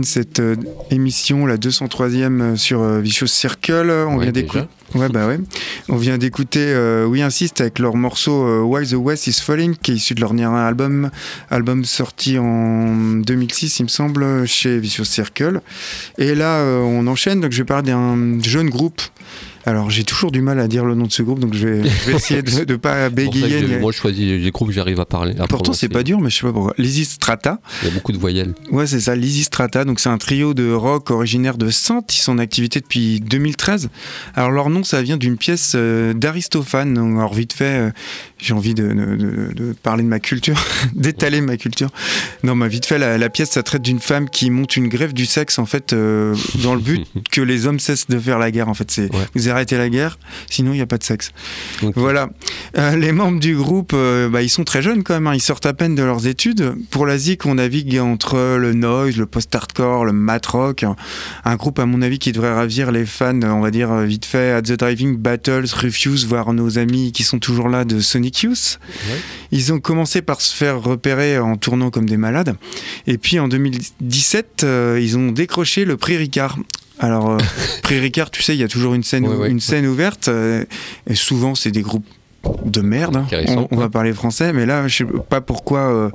Termine 0.04 0.06
cette 0.06 0.40
euh, 0.40 0.56
émission, 0.92 1.46
la 1.46 1.58
203e 1.58 2.42
euh, 2.42 2.56
sur 2.56 2.82
euh, 2.82 3.00
Vicious 3.00 3.28
Circle. 3.28 3.90
On 4.08 4.18
Ouais, 4.18 4.24
vient 4.26 4.32
d'écouter. 4.32 4.66
Ouais, 4.96 5.10
bah 5.10 5.28
ouais. 5.28 5.40
On 5.90 5.96
vient 5.96 6.18
d'écouter 6.18 6.66
euh, 6.68 7.06
We 7.08 7.22
Insist 7.22 7.62
avec 7.62 7.80
leur 7.80 7.96
morceau 7.96 8.64
Why 8.64 8.88
the 8.88 8.94
West 8.94 9.28
is 9.28 9.40
Falling, 9.42 9.76
qui 9.76 9.92
est 9.92 9.96
issu 9.96 10.14
de 10.14 10.22
leur 10.22 10.34
dernier 10.34 10.56
album, 10.58 11.10
album 11.50 11.84
sorti 11.84 12.38
en 12.38 13.18
2006, 13.18 13.80
il 13.80 13.84
me 13.84 13.88
semble, 13.88 14.46
chez 14.46 14.78
Vicious 14.78 15.06
Circle. 15.06 15.62
Et 16.18 16.36
là, 16.36 16.64
on 16.64 17.08
enchaîne. 17.08 17.42
Donc, 17.42 17.52
je 17.52 17.58
vais 17.58 17.66
parler 17.66 17.92
d'un 17.92 18.40
jeune 18.42 18.70
groupe. 18.70 19.02
Alors, 19.66 19.90
j'ai 19.90 20.04
toujours 20.04 20.32
du 20.32 20.42
mal 20.42 20.60
à 20.60 20.68
dire 20.68 20.84
le 20.86 20.94
nom 20.96 21.06
de 21.06 21.12
ce 21.12 21.24
groupe, 21.24 21.40
donc 21.40 21.54
je 21.54 21.68
vais, 21.68 21.84
je 21.90 22.10
vais 22.12 22.16
essayer 22.18 22.42
de 22.42 22.66
ne 22.72 22.76
pas 22.76 23.10
bégayer. 23.10 23.80
moi, 23.80 23.92
je 23.92 23.98
choisis 23.98 24.26
les 24.26 24.52
groupes 24.52 24.72
j'arrive 24.72 25.00
à 25.00 25.06
parler. 25.06 25.36
à 25.40 25.48
Pourtant, 25.48 25.74
c'est 25.74 25.90
pas 25.90 26.04
dur, 26.04 26.20
mais 26.20 26.30
je 26.30 26.38
sais 26.38 26.44
pas 26.44 26.52
pourquoi. 26.54 26.74
Lizzy 26.78 27.06
Strata. 27.06 27.60
Il 27.82 27.88
y 27.88 27.92
a 27.92 27.94
beaucoup 27.94 28.12
de 28.12 28.18
voyelles. 28.18 28.54
Ouais, 28.72 28.88
c'est 28.88 29.00
ça, 29.00 29.16
Lizzy 29.16 29.44
Strata. 29.44 29.86
Donc, 29.86 30.00
c'est 30.00 30.10
un 30.10 30.18
trio 30.18 30.54
de 30.54 30.72
rock 30.72 31.12
originaire 31.12 31.58
de 31.58 31.70
Sainte. 31.70 32.14
Ils 32.16 32.20
sont 32.20 32.34
en 32.34 32.38
activité 32.40 32.82
depuis 32.82 33.20
2013. 33.22 33.90
Alors, 34.36 34.52
leur 34.52 34.70
nom, 34.70 34.84
ça 34.84 35.02
vient 35.02 35.18
d'une 35.18 35.38
pièce 35.38 35.74
euh, 35.76 36.14
d'Aristophane. 36.14 36.98
Alors, 36.98 37.34
vite 37.34 37.54
fait, 37.54 37.64
euh, 37.88 37.92
j'ai 38.40 38.54
envie 38.54 38.74
de, 38.74 38.88
de- 38.88 39.16
de- 39.16 39.54
de 39.54 39.74
parler 39.82 40.04
de 40.04 40.10
ma 40.10 40.20
culture, 40.20 40.62
d'étaler 40.94 41.40
ma 41.42 41.56
culture. 41.58 41.90
Non, 42.44 42.56
mais 42.56 42.68
vite 42.68 42.86
fait, 42.86 42.98
la, 42.98 43.18
la 43.18 43.30
pièce, 43.30 43.52
ça 43.52 43.64
traite 43.64 43.82
d'une 43.82 44.00
femme 44.00 44.30
qui 44.30 44.50
monte 44.50 44.76
une 44.76 44.90
grève 44.90 45.14
du 45.14 45.26
sexe, 45.26 45.58
en 45.60 45.66
fait, 45.66 45.94
euh, 45.94 46.36
dans 46.64 46.76
le 46.76 46.82
but 46.82 47.06
que 47.32 47.40
les 47.42 47.66
hommes 47.68 47.80
cessent 47.80 48.08
de 48.08 48.20
faire 48.20 48.40
la 48.40 48.52
guerre. 48.52 48.68
En 48.68 48.74
fait, 48.74 48.92
c'est 48.92 49.10
arrêtez 49.54 49.78
la 49.78 49.90
guerre, 49.90 50.18
sinon 50.50 50.72
il 50.74 50.76
n'y 50.76 50.82
a 50.82 50.86
pas 50.86 50.98
de 50.98 51.04
sexe. 51.04 51.32
Voilà. 51.96 52.30
Euh, 52.78 52.96
les 52.98 53.12
membres 53.12 53.40
du 53.40 53.56
groupe, 53.56 53.92
euh, 53.94 54.30
bah, 54.30 54.42
ils 54.42 54.50
sont 54.50 54.64
très 54.64 54.82
jeunes 54.82 55.04
quand 55.04 55.14
même. 55.14 55.28
hein. 55.28 55.34
Ils 55.36 55.42
sortent 55.42 55.66
à 55.66 55.74
peine 55.74 55.96
de 55.96 56.04
leurs 56.04 56.28
études. 56.28 56.74
Pour 56.90 57.06
la 57.06 57.18
ZIC, 57.18 57.46
on 57.46 57.56
navigue 57.56 57.98
entre 58.00 58.58
le 58.58 58.74
noise, 58.74 59.18
le 59.18 59.26
post-hardcore, 59.26 60.06
le 60.06 60.12
mat 60.14 60.46
rock. 60.46 60.86
Un 61.46 61.56
groupe, 61.56 61.80
à 61.80 61.86
mon 61.86 62.02
avis, 62.02 62.20
qui 62.20 62.32
devrait 62.32 62.54
ravir 62.54 62.92
les 62.92 63.06
fans, 63.06 63.40
on 63.44 63.62
va 63.62 63.72
dire 63.72 63.92
euh, 63.92 64.06
vite 64.06 64.26
fait, 64.26 64.52
At 64.52 64.64
the 64.64 64.74
Driving 64.74 65.18
Battles, 65.18 65.66
Refuse, 65.74 66.26
voire 66.26 66.52
nos 66.54 66.78
amis 66.78 67.12
qui 67.12 67.24
sont 67.24 67.40
toujours 67.40 67.70
là 67.70 67.86
de 67.86 68.00
Sonic 68.00 68.42
Youth. 68.42 68.80
Ils 69.52 69.72
ont 69.72 69.80
commencé 69.80 70.22
par 70.22 70.42
se 70.42 70.56
faire 70.56 70.82
repérer 70.82 71.38
en 71.40 71.56
tournant 71.58 71.90
comme 71.92 72.10
des 72.10 72.18
malades. 72.18 72.56
Et 73.08 73.18
puis 73.18 73.40
en 73.40 73.48
2017, 73.48 74.62
euh, 74.64 75.00
ils 75.02 75.18
ont 75.18 75.32
décroché 75.32 75.86
le 75.86 75.98
prix 75.98 76.18
Ricard. 76.18 76.58
Alors, 77.04 77.32
euh, 77.32 77.38
prix 77.84 78.00
Ricard, 78.00 78.32
tu 78.32 78.42
sais, 78.42 78.56
il 78.56 78.60
y 78.62 78.64
a 78.64 78.68
toujours 78.70 78.94
une 78.94 79.04
scène, 79.04 79.28
Ouais, 79.28 79.36
ouais. 79.36 79.50
une 79.52 79.60
scène 79.60 79.86
ouverte. 79.86 80.30
euh, 80.30 80.64
et 81.06 81.16
souvent, 81.16 81.54
c'est 81.54 81.70
des 81.72 81.82
groupes 81.82 82.08
de 82.66 82.82
merde. 82.82 83.16
hein. 83.18 83.26
On, 83.48 83.68
on 83.72 83.78
va 83.78 83.90
parler 83.90 84.14
français, 84.14 84.54
mais 84.54 84.66
là, 84.66 84.88
je 84.88 84.98
sais 84.98 85.06
pas 85.30 85.42
pourquoi 85.42 85.80
euh, 85.80 86.10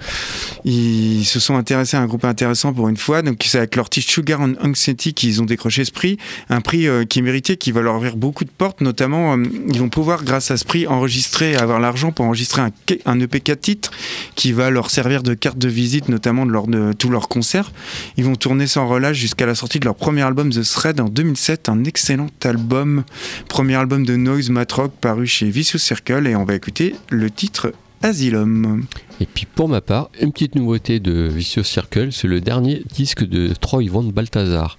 ils 0.64 1.24
se 1.24 1.41
sont 1.41 1.57
intéressés 1.57 1.97
à 1.97 2.01
un 2.01 2.07
groupe 2.07 2.24
intéressant 2.24 2.72
pour 2.72 2.89
une 2.89 2.97
fois. 2.97 3.22
Donc, 3.22 3.43
c'est 3.47 3.59
avec 3.59 3.76
leur 3.76 3.89
titre 3.89 4.11
Sugar 4.11 4.41
and 4.41 4.55
Anxiety 4.62 5.14
qu'ils 5.14 5.41
ont 5.43 5.45
décroché 5.47 5.85
ce 5.85 5.93
prix. 5.93 6.18
Un 6.49 6.61
prix 6.61 6.87
euh, 6.87 7.05
qui 7.05 7.18
est 7.20 7.22
mérité, 7.22 7.57
qui 7.57 7.72
va 7.72 7.81
leur 7.81 7.97
ouvrir 7.97 8.16
beaucoup 8.16 8.45
de 8.45 8.51
portes. 8.51 8.81
Notamment, 8.81 9.37
euh, 9.37 9.45
ils 9.68 9.79
vont 9.81 9.89
pouvoir, 9.89 10.24
grâce 10.24 10.51
à 10.51 10.57
ce 10.57 10.64
prix, 10.64 10.87
enregistrer, 10.87 11.57
avoir 11.57 11.81
l'argent 11.81 12.12
pour 12.12 12.24
enregistrer 12.26 12.62
un, 12.62 12.70
un 13.07 13.20
EP 13.20 13.41
4 13.41 13.61
titres 13.61 13.91
qui 14.35 14.53
va 14.53 14.70
leur 14.70 14.91
servir 14.91 15.22
de 15.22 15.35
carte 15.35 15.59
de 15.59 15.68
visite, 15.68 16.09
notamment 16.09 16.47
de 16.47 16.51
lors 16.53 16.66
de 16.66 16.93
tous 16.93 17.09
leurs 17.11 17.29
concerts. 17.29 17.72
Ils 18.16 18.24
vont 18.24 18.37
tourner 18.37 18.66
sans 18.66 18.87
relâche 18.87 19.16
jusqu'à 19.16 19.47
la 19.47 19.55
sortie 19.55 19.81
de 19.81 19.85
leur 19.85 19.95
premier 19.95 20.22
album 20.22 20.51
The 20.51 20.62
Thread 20.62 21.01
en 21.01 21.09
2007, 21.09 21.68
un 21.68 21.85
excellent 21.85 22.29
album, 22.45 23.05
premier 23.49 23.74
album 23.76 24.05
de 24.05 24.16
noise 24.16 24.51
mat 24.51 24.70
rock 24.72 24.93
paru 25.01 25.26
chez 25.26 25.49
Vicious 25.51 25.79
Circle 25.79 26.17
et 26.26 26.36
on 26.36 26.44
va 26.44 26.54
écouter 26.54 26.94
le 27.10 27.30
titre 27.30 27.72
Asylum. 28.02 28.84
Et 29.20 29.26
puis 29.26 29.46
pour 29.46 29.68
ma 29.68 29.80
part, 29.80 30.10
une 30.20 30.32
petite 30.32 30.54
nouveauté 30.54 31.00
de 31.00 31.12
Vicious 31.28 31.64
Circle, 31.64 32.12
c'est 32.12 32.28
le 32.28 32.40
dernier 32.40 32.82
disque 32.94 33.24
de 33.26 33.52
Troy 33.60 33.84
Von 33.90 34.04
Balthazar. 34.04 34.78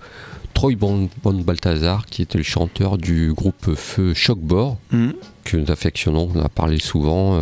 Troy 0.54 0.76
Von, 0.78 1.10
Von 1.24 1.34
Balthazar, 1.36 2.06
qui 2.06 2.22
était 2.22 2.38
le 2.38 2.44
chanteur 2.44 2.98
du 2.98 3.34
groupe 3.34 3.76
Feu 3.76 4.14
Shockbore, 4.14 4.78
Mhm. 4.92 5.14
Que 5.44 5.58
nous 5.58 5.72
affectionnons, 5.72 6.30
on 6.34 6.40
en 6.40 6.44
a 6.46 6.50
parlé 6.50 6.80
souvent. 6.80 7.36
euh, 7.38 7.42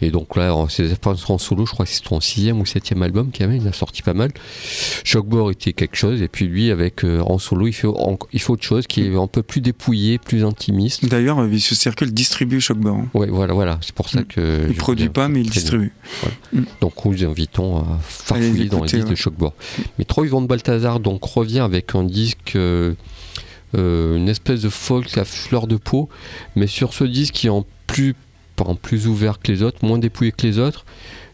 et 0.00 0.10
donc 0.10 0.36
là, 0.36 0.54
c'est 0.68 0.98
pas 0.98 1.14
en 1.28 1.38
solo, 1.38 1.66
je 1.66 1.72
crois 1.72 1.86
que 1.86 1.92
c'est 1.92 2.04
son 2.06 2.20
sixième 2.20 2.60
ou 2.60 2.66
septième 2.66 3.02
album 3.02 3.30
même, 3.40 3.56
il 3.56 3.66
a 3.68 3.72
sorti 3.72 4.02
pas 4.02 4.14
mal. 4.14 4.30
Shockbore 5.04 5.50
était 5.50 5.72
quelque 5.72 5.96
chose, 5.96 6.22
et 6.22 6.28
puis 6.28 6.46
lui, 6.46 6.70
avec 6.70 7.04
euh, 7.04 7.20
en 7.20 7.38
solo, 7.38 7.66
il 7.66 7.72
fait, 7.72 7.86
en- 7.88 8.18
il 8.32 8.40
fait 8.40 8.50
autre 8.50 8.62
chose 8.64 8.86
qui 8.86 9.02
est 9.06 9.16
un 9.16 9.26
peu 9.26 9.42
plus 9.42 9.60
dépouillé, 9.60 10.18
plus 10.18 10.44
intimiste. 10.44 11.04
D'ailleurs, 11.06 11.38
euh, 11.40 11.46
Vicious 11.46 11.74
Circle 11.74 12.10
distribue 12.12 12.60
Shockbore. 12.60 12.96
hein. 12.96 13.08
Ouais, 13.14 13.28
voilà, 13.28 13.54
voilà, 13.54 13.78
c'est 13.82 13.94
pour 13.94 14.08
ça 14.08 14.22
que. 14.22 14.66
Il 14.68 14.76
produit 14.76 15.08
pas, 15.08 15.28
mais 15.28 15.40
il 15.40 15.50
distribue. 15.50 15.92
Voilà. 16.20 16.36
Mm. 16.52 16.64
Donc 16.80 17.04
nous 17.04 17.24
invitons 17.24 17.78
à 17.78 17.98
farfouiller 18.02 18.66
dans 18.66 18.82
les 18.84 18.90
disques 18.90 19.08
de. 19.08 19.14
Shockboard. 19.14 19.52
Mais 19.98 20.04
Troy 20.04 20.26
Van 20.28 20.42
Balthazar 20.42 21.00
donc 21.00 21.24
revient 21.24 21.60
avec 21.60 21.94
un 21.94 22.04
disque, 22.04 22.52
euh, 22.56 22.94
euh, 23.76 24.16
une 24.16 24.28
espèce 24.28 24.62
de 24.62 24.68
folk 24.68 25.16
à 25.16 25.24
fleur 25.24 25.66
de 25.66 25.76
peau, 25.76 26.08
mais 26.56 26.66
sur 26.66 26.94
ce 26.94 27.04
disque 27.04 27.34
qui 27.34 27.46
est 27.46 27.50
en 27.50 27.66
plus, 27.86 28.14
pas 28.56 28.64
en 28.64 28.74
plus 28.74 29.06
ouvert 29.06 29.38
que 29.40 29.50
les 29.50 29.62
autres, 29.62 29.84
moins 29.84 29.98
dépouillé 29.98 30.32
que 30.32 30.46
les 30.46 30.58
autres. 30.58 30.84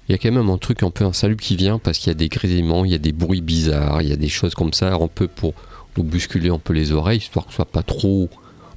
Il 0.08 0.12
y 0.12 0.14
a 0.14 0.18
quand 0.18 0.32
même 0.32 0.48
un 0.48 0.56
truc 0.56 0.82
un 0.82 0.90
peu 0.90 1.04
insalubre 1.04 1.42
qui 1.42 1.56
vient 1.56 1.78
parce 1.78 1.98
qu'il 1.98 2.08
y 2.08 2.12
a 2.12 2.14
des 2.14 2.28
grésillements, 2.28 2.84
il 2.84 2.92
y 2.92 2.94
a 2.94 2.98
des 2.98 3.12
bruits 3.12 3.42
bizarres, 3.42 4.00
il 4.00 4.08
y 4.08 4.12
a 4.12 4.16
des 4.16 4.28
choses 4.28 4.54
comme 4.54 4.72
ça, 4.72 4.94
un 4.94 5.08
peu 5.08 5.28
pour 5.28 5.52
nous 5.96 6.04
bousculer 6.04 6.48
un 6.48 6.58
peu 6.58 6.72
les 6.72 6.92
oreilles, 6.92 7.18
histoire 7.18 7.44
que 7.44 7.50
ce 7.50 7.56
soit 7.56 7.66
pas 7.66 7.82
trop 7.82 8.30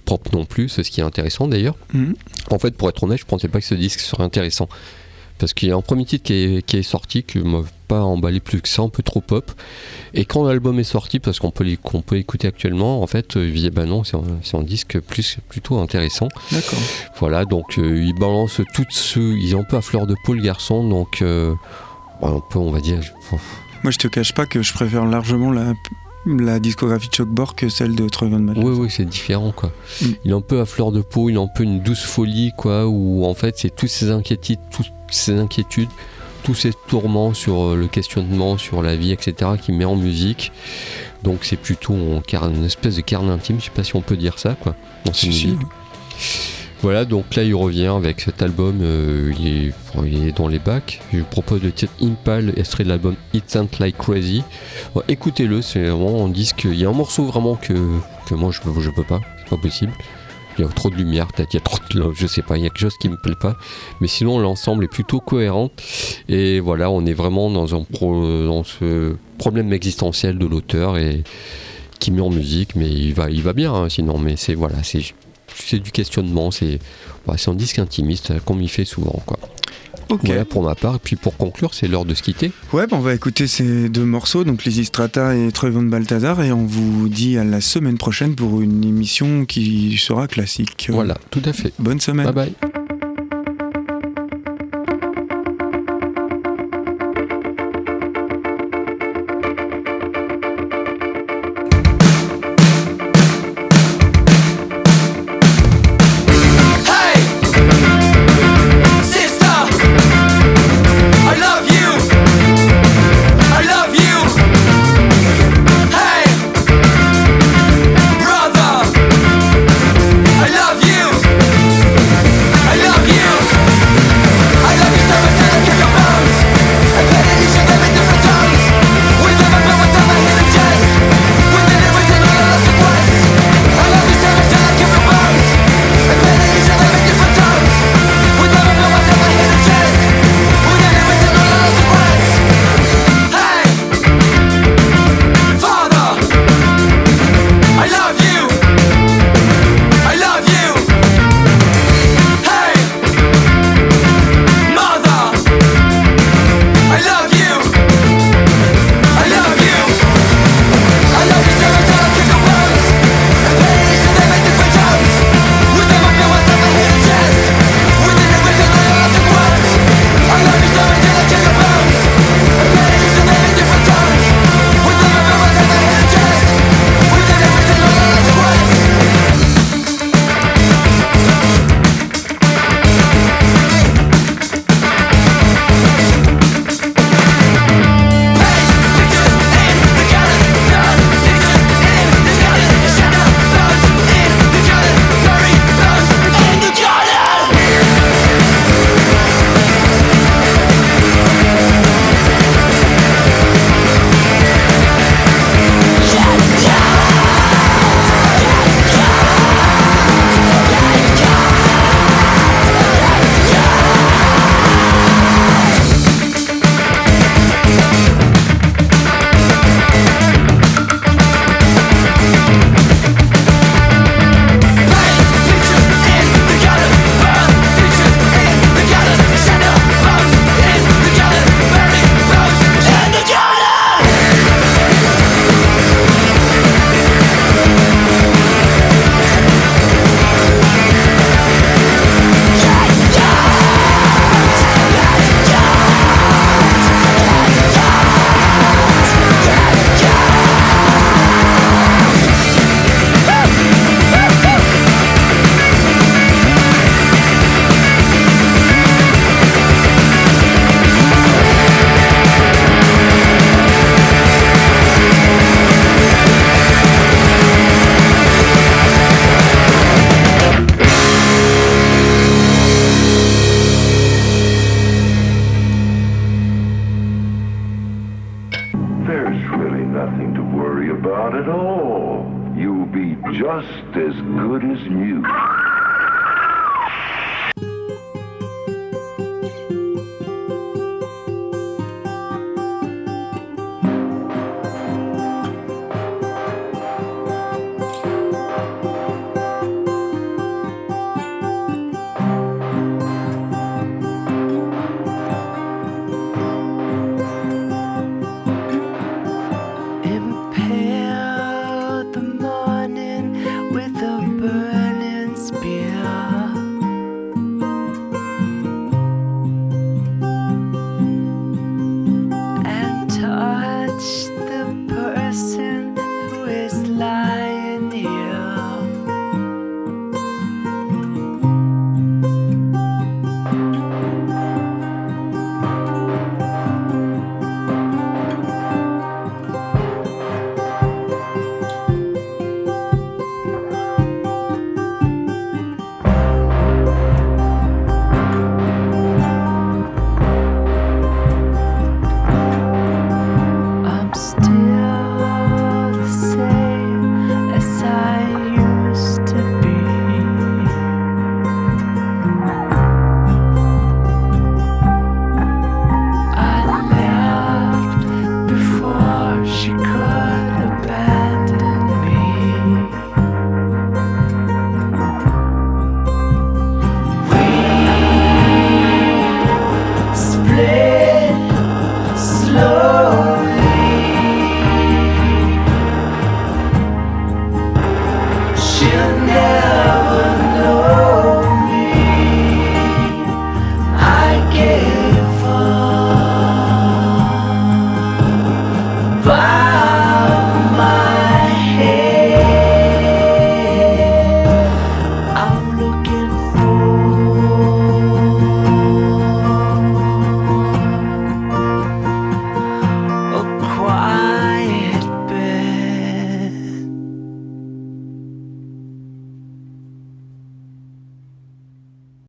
propre 0.03 0.31
non 0.35 0.45
plus, 0.45 0.67
c'est 0.67 0.83
ce 0.83 0.91
qui 0.91 0.99
est 0.99 1.03
intéressant 1.03 1.47
d'ailleurs. 1.47 1.75
Mhm. 1.93 2.15
En 2.49 2.59
fait, 2.59 2.75
pour 2.75 2.89
être 2.89 3.03
honnête, 3.03 3.19
je 3.19 3.25
pensais 3.25 3.47
pas 3.47 3.59
que 3.59 3.65
ce 3.65 3.75
disque 3.75 3.99
serait 3.99 4.23
intéressant. 4.23 4.67
Parce 5.41 5.55
qu'il 5.55 5.69
y 5.69 5.71
a 5.71 5.75
un 5.75 5.81
premier 5.81 6.05
titre 6.05 6.23
qui 6.23 6.33
est, 6.33 6.61
qui 6.63 6.77
est 6.77 6.83
sorti, 6.83 7.23
qui 7.23 7.39
m'a 7.39 7.63
pas 7.87 8.01
emballé 8.01 8.39
plus 8.39 8.61
que 8.61 8.69
ça, 8.69 8.83
un 8.83 8.89
peu 8.89 9.01
trop 9.01 9.21
pop. 9.21 9.51
Et 10.13 10.23
quand 10.23 10.45
l'album 10.45 10.79
est 10.79 10.83
sorti, 10.83 11.17
parce 11.19 11.39
qu'on 11.39 11.49
peut, 11.49 11.65
qu'on 11.81 12.03
peut 12.03 12.17
écouter 12.17 12.47
actuellement, 12.47 13.01
en 13.01 13.07
fait, 13.07 13.37
euh, 13.37 13.51
disais, 13.51 13.71
bah 13.71 13.85
non, 13.85 14.03
c'est 14.03 14.15
un, 14.55 14.61
disque 14.61 14.99
plus, 14.99 15.39
plutôt 15.49 15.79
intéressant. 15.79 16.27
D'accord. 16.51 16.77
Voilà, 17.17 17.45
donc 17.45 17.79
euh, 17.79 18.03
ils 18.03 18.13
balancent 18.13 18.61
toutes 18.75 18.91
ceux, 18.91 19.35
ils 19.39 19.55
ont 19.55 19.61
un 19.61 19.63
peu 19.63 19.77
à 19.77 19.81
fleur 19.81 20.05
de 20.05 20.15
peau 20.25 20.35
le 20.35 20.43
garçon, 20.43 20.87
donc 20.87 21.23
euh, 21.23 21.55
bah, 22.21 22.27
un 22.27 22.41
peu, 22.51 22.59
on 22.59 22.69
va 22.69 22.79
dire, 22.79 22.99
Moi, 23.83 23.89
je 23.89 23.97
te 23.97 24.07
cache 24.07 24.35
pas 24.35 24.45
que 24.45 24.61
je 24.61 24.71
préfère 24.73 25.07
largement 25.07 25.51
la, 25.51 25.73
la 26.25 26.59
discographie 26.59 27.09
de 27.09 27.15
Shockbore 27.15 27.55
que 27.55 27.69
celle 27.69 27.95
de 27.95 28.07
Troy 28.07 28.29
Van 28.29 28.39
Balthazar. 28.39 28.69
Oui, 28.69 28.77
oui, 28.79 28.87
c'est 28.89 29.05
différent, 29.05 29.51
quoi. 29.51 29.71
Mm. 30.01 30.05
Il 30.25 30.31
est 30.31 30.35
un 30.35 30.41
peu 30.41 30.59
à 30.61 30.65
fleur 30.65 30.91
de 30.91 31.01
peau, 31.01 31.29
il 31.29 31.37
a 31.37 31.41
un 31.41 31.47
peu 31.47 31.63
une 31.63 31.81
douce 31.81 32.03
folie, 32.03 32.51
quoi, 32.57 32.87
où 32.87 33.25
en 33.25 33.33
fait, 33.33 33.57
c'est 33.57 33.75
toutes 33.75 33.89
ces 33.89 34.11
inquiétudes, 34.11 34.59
toutes 34.71 34.91
ces 35.09 35.33
inquiétudes, 35.37 35.89
tous 36.43 36.53
ces 36.55 36.71
tourments 36.87 37.33
sur 37.33 37.61
euh, 37.71 37.75
le 37.75 37.87
questionnement, 37.87 38.57
sur 38.57 38.81
la 38.81 38.95
vie, 38.95 39.11
etc., 39.11 39.51
qu'il 39.61 39.75
met 39.75 39.85
en 39.85 39.95
musique. 39.95 40.51
Donc, 41.23 41.39
c'est 41.43 41.57
plutôt 41.57 41.95
carne- 42.27 42.55
une 42.55 42.65
espèce 42.65 42.95
de 42.95 43.01
carnet 43.01 43.31
intime, 43.31 43.59
je 43.59 43.65
sais 43.65 43.71
pas 43.71 43.83
si 43.83 43.95
on 43.95 44.01
peut 44.01 44.17
dire 44.17 44.39
ça, 44.39 44.55
quoi, 44.59 44.75
dans 45.05 45.13
ses. 45.13 45.27
Voilà, 46.81 47.05
donc 47.05 47.35
là 47.35 47.43
il 47.43 47.53
revient 47.53 47.93
avec 47.95 48.21
cet 48.21 48.41
album, 48.41 48.79
euh, 48.81 49.31
il, 49.39 50.27
est, 50.27 50.35
dans 50.35 50.47
les 50.47 50.57
bacs. 50.57 50.99
Je 51.13 51.19
vous 51.19 51.25
propose 51.25 51.61
le 51.61 51.71
titre 51.71 51.93
Impale, 52.01 52.53
extrait 52.57 52.83
de 52.83 52.89
l'album 52.89 53.15
It 53.33 53.55
Ain't 53.55 53.79
Like 53.79 53.97
Crazy. 53.99 54.41
Écoutez-le, 55.07 55.61
c'est 55.61 55.89
vraiment 55.89 56.25
un 56.25 56.29
disque. 56.29 56.63
Il 56.63 56.79
y 56.79 56.85
a 56.85 56.89
un 56.89 56.93
morceau 56.93 57.25
vraiment 57.25 57.55
que, 57.55 57.73
que 58.27 58.33
moi 58.33 58.49
je 58.51 58.61
je 58.81 58.89
peux 58.89 59.03
pas, 59.03 59.21
c'est 59.37 59.49
pas 59.49 59.61
possible. 59.61 59.93
Il 60.57 60.65
y 60.65 60.67
a 60.67 60.71
trop 60.71 60.89
de 60.89 60.95
lumière, 60.95 61.27
peut-être 61.27 61.53
il 61.53 61.57
y 61.57 61.59
a 61.59 61.63
trop 61.63 61.77
de 61.93 62.13
je 62.15 62.25
sais 62.25 62.41
pas, 62.41 62.57
il 62.57 62.63
y 62.63 62.65
a 62.65 62.69
quelque 62.69 62.79
chose 62.79 62.97
qui 62.99 63.09
me 63.09 63.17
plaît 63.17 63.35
pas. 63.39 63.57
Mais 63.99 64.07
sinon 64.07 64.39
l'ensemble 64.39 64.83
est 64.83 64.91
plutôt 64.91 65.19
cohérent. 65.19 65.69
Et 66.29 66.59
voilà, 66.59 66.89
on 66.89 67.05
est 67.05 67.13
vraiment 67.13 67.51
dans, 67.51 67.75
un 67.75 67.85
dans 68.01 68.63
ce 68.63 69.15
problème 69.37 69.71
existentiel 69.71 70.39
de 70.39 70.47
l'auteur 70.47 70.97
et 70.97 71.23
qui 71.99 72.09
met 72.09 72.21
en 72.21 72.31
musique, 72.31 72.75
mais 72.75 72.89
il 72.89 73.13
va, 73.13 73.29
il 73.29 73.43
va 73.43 73.53
bien 73.53 73.71
hein, 73.71 73.87
sinon. 73.87 74.17
Mais 74.17 74.35
c'est 74.35 74.55
voilà, 74.55 74.81
c'est 74.81 75.03
c'est 75.55 75.79
du 75.79 75.91
questionnement, 75.91 76.51
c'est 76.51 76.79
bah, 77.27 77.35
un 77.45 77.53
disque 77.53 77.79
intimiste 77.79 78.33
comme 78.45 78.61
il 78.61 78.69
fait 78.69 78.85
souvent. 78.85 79.21
Quoi. 79.25 79.39
Okay. 80.09 80.27
Voilà 80.27 80.45
pour 80.45 80.63
ma 80.63 80.75
part. 80.75 80.95
Et 80.95 80.99
puis 81.01 81.15
pour 81.15 81.37
conclure, 81.37 81.73
c'est 81.73 81.87
l'heure 81.87 82.05
de 82.05 82.13
se 82.13 82.21
quitter. 82.21 82.51
Ouais, 82.73 82.85
bah, 82.87 82.97
on 82.97 83.01
va 83.01 83.13
écouter 83.13 83.47
ces 83.47 83.89
deux 83.89 84.03
morceaux, 84.05 84.43
donc 84.43 84.65
Les 84.65 84.79
Istrata 84.79 85.35
et 85.35 85.51
Trevon 85.51 85.83
Balthazar, 85.83 86.41
et 86.41 86.51
on 86.51 86.65
vous 86.65 87.07
dit 87.07 87.37
à 87.37 87.43
la 87.43 87.61
semaine 87.61 87.97
prochaine 87.97 88.35
pour 88.35 88.61
une 88.61 88.83
émission 88.83 89.45
qui 89.45 89.97
sera 89.97 90.27
classique. 90.27 90.87
Voilà, 90.91 91.17
tout 91.29 91.41
à 91.45 91.53
fait. 91.53 91.73
Bonne 91.79 92.01
semaine. 92.01 92.31
Bye 92.31 92.51
bye. 92.61 92.70